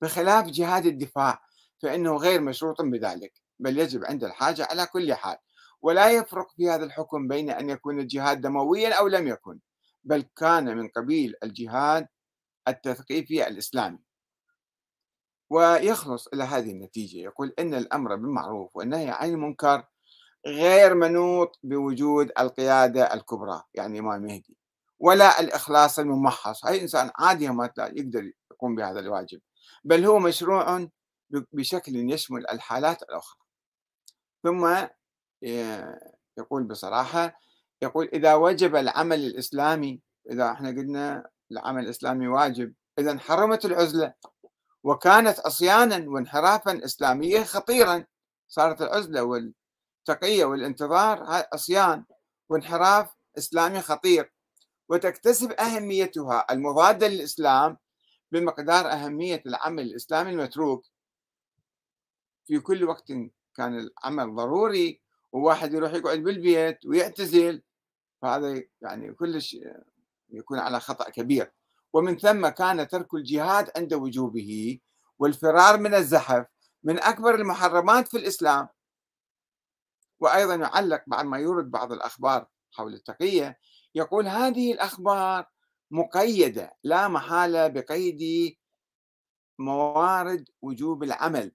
بخلاف 0.02 0.46
جهاد 0.46 0.86
الدفاع 0.86 1.42
فإنه 1.82 2.16
غير 2.16 2.42
مشروط 2.42 2.82
بذلك 2.82 3.34
بل 3.60 3.80
يجب 3.80 4.06
عند 4.06 4.24
الحاجة 4.24 4.66
على 4.66 4.86
كل 4.86 5.14
حال. 5.14 5.38
ولا 5.82 6.12
يفرق 6.12 6.52
في 6.58 6.70
هذا 6.70 6.84
الحكم 6.86 7.28
بين 7.28 7.50
أن 7.50 7.70
يكون 7.70 8.00
الجهاد 8.00 8.42
دمويا 8.42 8.94
أو 8.94 9.08
لم 9.08 9.28
يكن 9.28 9.60
بل 10.04 10.26
كان 10.36 10.78
من 10.78 10.88
قبيل 10.88 11.36
الجهاد 11.44 12.08
التثقيفي 12.68 13.48
الإسلامي. 13.48 14.00
ويخلص 15.50 16.28
إلى 16.28 16.44
هذه 16.44 16.72
النتيجة 16.72 17.18
يقول 17.18 17.54
إن 17.60 17.74
الأمر 17.74 18.16
بالمعروف 18.16 18.76
والنهي 18.76 19.10
عن 19.10 19.30
المنكر 19.30 19.84
غير 20.48 20.96
منوط 20.96 21.60
بوجود 21.64 22.32
القيادة 22.40 23.14
الكبرى. 23.14 23.64
يعني 23.74 24.00
الإمام 24.00 24.24
المهدي 24.24 24.58
ولا 25.00 25.40
الإخلاص 25.40 26.00
الممحص. 26.00 26.66
أي 26.66 26.82
إنسان 26.82 27.12
عادي 27.16 27.50
ما 27.50 27.72
يقدر 27.78 28.32
يقوم 28.52 28.76
بهذا 28.76 29.00
الواجب. 29.00 29.42
بل 29.84 30.06
هو 30.06 30.20
مشروع 30.20 30.88
بشكل 31.30 31.96
يشمل 32.12 32.50
الحالات 32.50 33.04
الأخرى. 33.04 33.40
ثم 34.44 34.88
يقول 36.38 36.64
بصراحة 36.64 37.40
يقول 37.82 38.10
إذا 38.14 38.36
وجب 38.36 38.76
العمل 38.76 39.20
الإسلامي 39.26 40.02
إذا 40.32 40.52
إحنا 40.52 40.70
قلنا 40.70 41.30
العمل 41.52 41.84
الإسلامي 41.84 42.28
واجب 42.28 42.74
إذا 43.00 43.20
حرمت 43.20 43.66
العزلة 43.66 44.14
وكانت 44.84 45.40
عصيانا 45.46 46.10
وانحرافا 46.10 46.86
إسلاميا 46.86 47.44
خطيرا 47.44 48.06
صارت 48.48 48.82
العزلة 48.82 49.24
والتقية 49.24 50.46
والانتظار 50.46 51.24
عصيان 51.54 52.06
وانحراف 52.50 53.14
إسلامي 53.38 53.82
خطير. 53.82 54.34
وتكتسب 54.90 55.52
أهميتها 55.52 56.46
المضادة 56.52 57.08
للإسلام 57.08 57.78
بمقدار 58.32 58.92
أهمية 58.92 59.44
العمل 59.46 59.84
الإسلامي 59.84 60.32
المتروك 60.32 60.86
في 62.50 62.60
كل 62.60 62.84
وقت 62.84 63.12
كان 63.56 63.80
العمل 63.80 64.36
ضروري 64.36 65.02
وواحد 65.32 65.74
يروح 65.74 65.94
يقعد 65.94 66.20
بالبيت 66.20 66.86
ويعتزل 66.86 67.64
فهذا 68.22 68.64
يعني 68.82 69.14
كلش 69.14 69.58
يكون 70.30 70.60
على 70.60 70.80
خطأ 70.80 71.10
كبير. 71.10 71.52
ومن 71.94 72.18
ثم 72.18 72.48
كان 72.48 72.88
ترك 72.88 73.14
الجهاد 73.14 73.72
عند 73.78 73.94
وجوبه 73.94 74.80
والفرار 75.20 75.80
من 75.80 75.94
الزحف 75.94 76.46
من 76.84 77.00
أكبر 77.00 77.36
المحرمات 77.36 78.08
في 78.08 78.18
الإسلام. 78.18 78.68
وأيضا 80.20 80.56
يعلق 80.56 81.04
بعد 81.08 81.26
ما 81.26 81.38
يورد 81.38 81.72
بعض 81.72 81.92
الأخبار 81.92 82.48
حول 82.72 82.94
التقية 82.94 83.60
يقول 83.96 84.28
هذه 84.28 84.74
الأخبار 84.74 85.46
مقيدة 85.92 86.78
لا 86.84 87.08
محالة 87.08 87.68
بقيد 87.68 88.56
موارد 89.60 90.50
وجوب 90.62 91.04
العمل. 91.04 91.52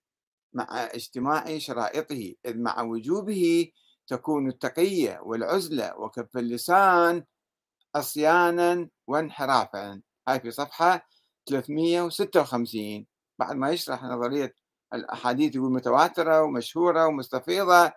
مع 0.54 0.66
اجتماع 0.70 1.58
شرائطه 1.58 2.34
إذ 2.46 2.58
مع 2.58 2.82
وجوبه 2.82 3.72
تكون 4.06 4.48
التقية 4.48 5.20
والعزلة 5.22 5.98
وكف 5.98 6.36
اللسان 6.36 7.24
عصيانا 7.94 8.88
وانحرافا. 9.06 10.02
هاي 10.28 10.40
في 10.40 10.50
صفحة 10.50 11.06
356 11.46 13.06
بعد 13.38 13.56
ما 13.56 13.70
يشرح 13.70 14.02
نظرية 14.04 14.54
الأحاديث 14.94 15.56
يقول 15.56 15.72
متواترة 15.72 16.42
ومشهورة 16.42 17.06
ومستفيضة 17.06 17.92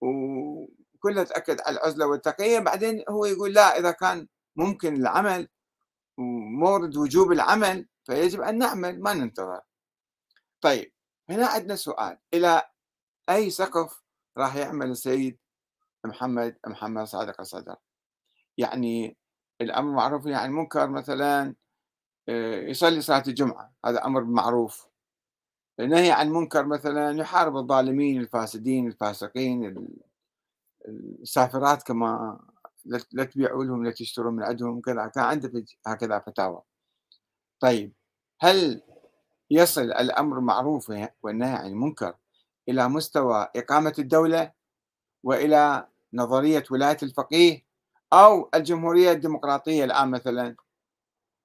وكلها 0.00 1.24
تأكد 1.24 1.60
على 1.60 1.78
العزلة 1.78 2.06
والتقية. 2.06 2.58
بعدين 2.58 3.04
هو 3.08 3.24
يقول 3.26 3.52
لا 3.54 3.78
إذا 3.78 3.90
كان 3.90 4.28
ممكن 4.56 4.96
العمل 4.96 5.48
ومورد 6.18 6.96
وجوب 6.96 7.32
العمل 7.32 7.88
فيجب 8.04 8.40
أن 8.40 8.58
نعمل 8.58 9.00
ما 9.02 9.14
ننتظر. 9.14 9.60
طيب. 10.60 10.92
هنا 11.30 11.46
عندنا 11.46 11.76
سؤال 11.76 12.18
إلى 12.34 12.62
أي 13.30 13.50
سقف 13.50 14.02
راح 14.38 14.56
يعمل 14.56 14.90
السيد 14.90 15.38
محمد 16.06 16.56
محمد 16.66 17.04
صادق 17.04 17.40
الصدر؟ 17.40 17.76
يعني 18.58 19.16
الأمر 19.60 19.92
معروف 19.92 20.26
يعني 20.26 20.46
المنكر 20.46 20.88
مثلا 20.88 21.54
آه، 22.28 22.60
يصلي 22.62 23.00
صلاة 23.00 23.22
الجمعة 23.28 23.74
هذا 23.86 24.04
أمر 24.04 24.24
معروف. 24.24 24.88
النهي 25.80 26.12
عن 26.12 26.26
المنكر 26.26 26.66
مثلا 26.66 27.18
يحارب 27.18 27.56
الظالمين 27.56 28.20
الفاسدين 28.20 28.86
الفاسقين 28.86 29.88
السافرات 30.88 31.82
كما 31.82 32.40
لا 33.12 33.24
تبيعوا 33.24 33.64
لهم 33.64 33.84
لا 33.84 33.90
تشتروا 33.90 34.32
من 34.32 34.42
عندهم 34.42 34.80
كذا 34.80 35.06
كان 35.06 35.24
عنده 35.24 35.64
هكذا 35.86 36.18
فتاوى. 36.18 36.62
طيب 37.60 37.92
هل 38.40 38.82
يصل 39.50 39.82
الأمر 39.82 40.40
معروف 40.40 40.92
والنهي 41.22 41.52
عن 41.52 41.66
المنكر 41.66 42.14
إلى 42.68 42.88
مستوى 42.88 43.48
إقامة 43.56 43.94
الدولة 43.98 44.52
وإلى 45.22 45.88
نظرية 46.14 46.64
ولاية 46.70 46.96
الفقيه 47.02 47.64
أو 48.12 48.50
الجمهورية 48.54 49.12
الديمقراطية 49.12 49.84
الآن 49.84 50.10
مثلا 50.10 50.56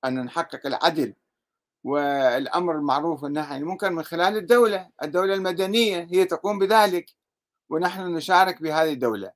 أن 0.06 0.26
نحقق 0.26 0.66
العدل 0.66 1.14
والأمر 1.84 2.76
المعروف 2.76 3.24
والنهي 3.24 3.46
عن 3.46 3.62
المنكر 3.62 3.90
من 3.90 4.04
خلال 4.04 4.38
الدولة. 4.38 4.90
الدولة 5.04 5.34
المدنية 5.34 6.08
هي 6.12 6.26
تقوم 6.26 6.60
بذلك 6.60 7.06
ونحن 7.70 8.02
نشارك 8.16 8.62
بهذه 8.62 8.94
الدولة. 8.94 9.32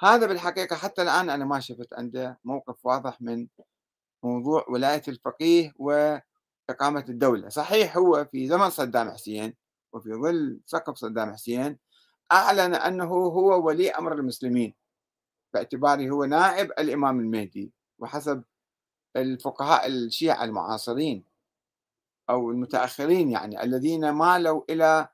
هذا 0.00 0.26
بالحقيقة 0.26 0.76
حتى 0.76 1.02
الآن 1.02 1.30
أنا 1.30 1.44
ما 1.44 1.60
شفت 1.60 1.94
عنده 1.94 2.38
موقف 2.44 2.86
واضح 2.86 3.20
من 3.22 3.46
موضوع 4.22 4.64
ولاية 4.68 5.02
الفقيه 5.08 5.72
وإقامة 6.68 7.04
الدولة. 7.08 7.48
صحيح 7.48 7.96
هو 7.96 8.24
في 8.24 8.48
زمن 8.48 8.70
صدام 8.70 9.10
حسين 9.10 9.54
وفي 9.92 10.14
ظل 10.14 10.60
سقف 10.66 10.96
صدام 10.96 11.32
حسين 11.32 11.78
أعلن 12.32 12.74
أنه 12.74 13.04
هو 13.04 13.66
ولي 13.66 13.90
أمر 13.90 14.12
المسلمين. 14.12 14.74
باعتباره 15.54 16.10
هو 16.10 16.24
نائب 16.24 16.70
الإمام 16.70 17.20
المهدي 17.20 17.72
وحسب 17.98 18.42
الفقهاء 19.16 19.86
الشيعة 19.86 20.44
المعاصرين 20.44 21.24
أو 22.30 22.50
المتأخرين 22.50 23.30
يعني 23.30 23.62
الذين 23.62 24.10
مالوا 24.10 24.62
إلى 24.70 25.08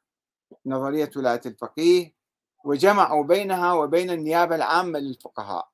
نظرية 0.66 1.10
ولاية 1.16 1.40
الفقيه 1.46 2.14
وجمعوا 2.64 3.24
بينها 3.24 3.72
وبين 3.72 4.10
النيابة 4.10 4.56
العامة 4.56 4.98
للفقهاء. 4.98 5.70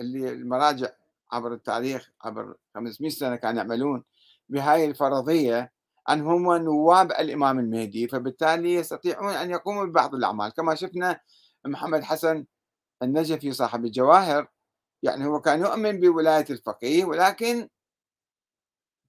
اللي 0.00 0.32
المراجع 0.32 0.88
عبر 1.32 1.52
التاريخ 1.52 2.10
عبر 2.22 2.56
500 2.74 3.10
سنة 3.10 3.36
كانوا 3.36 3.58
يعملون 3.62 4.04
بهاي 4.48 4.84
الفرضية 4.84 5.72
أن 6.08 6.20
هم 6.20 6.52
نواب 6.56 7.10
الإمام 7.12 7.58
المهدي 7.58 8.08
فبالتالي 8.08 8.74
يستطيعون 8.74 9.34
أن 9.34 9.50
يقوموا 9.50 9.84
ببعض 9.84 10.14
الأعمال. 10.14 10.52
كما 10.52 10.74
شفنا 10.74 11.20
محمد 11.66 12.02
حسن 12.02 12.46
النجفي 13.02 13.52
صاحب 13.52 13.84
الجواهر 13.84 14.48
يعني 15.02 15.26
هو 15.26 15.40
كان 15.40 15.60
يؤمن 15.60 16.00
بولاية 16.00 16.46
الفقيه 16.50 17.04
ولكن 17.04 17.68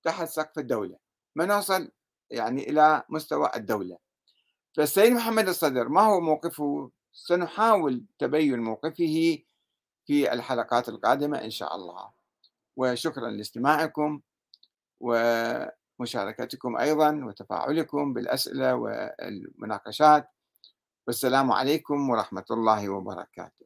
تحت 0.03 0.27
سقف 0.27 0.59
الدولة. 0.59 0.97
ما 1.35 1.45
نوصل 1.45 1.91
يعني 2.29 2.69
إلى 2.69 3.03
مستوى 3.09 3.51
الدولة. 3.55 3.97
فالسيد 4.77 5.13
محمد 5.13 5.47
الصدر 5.47 5.89
ما 5.89 6.01
هو 6.01 6.19
موقفه؟ 6.19 6.91
سنحاول 7.13 8.05
تبين 8.19 8.59
موقفه 8.59 9.37
في 10.05 10.33
الحلقات 10.33 10.89
القادمة 10.89 11.43
إن 11.43 11.49
شاء 11.49 11.75
الله. 11.75 12.11
وشكرا 12.75 13.29
لاستماعكم. 13.29 14.21
ومشاركتكم 14.99 16.77
أيضا 16.77 17.25
وتفاعلكم 17.25 18.13
بالأسئلة 18.13 18.75
والمناقشات. 18.75 20.29
والسلام 21.07 21.51
عليكم 21.51 22.09
ورحمة 22.09 22.45
الله 22.51 22.89
وبركاته. 22.89 23.65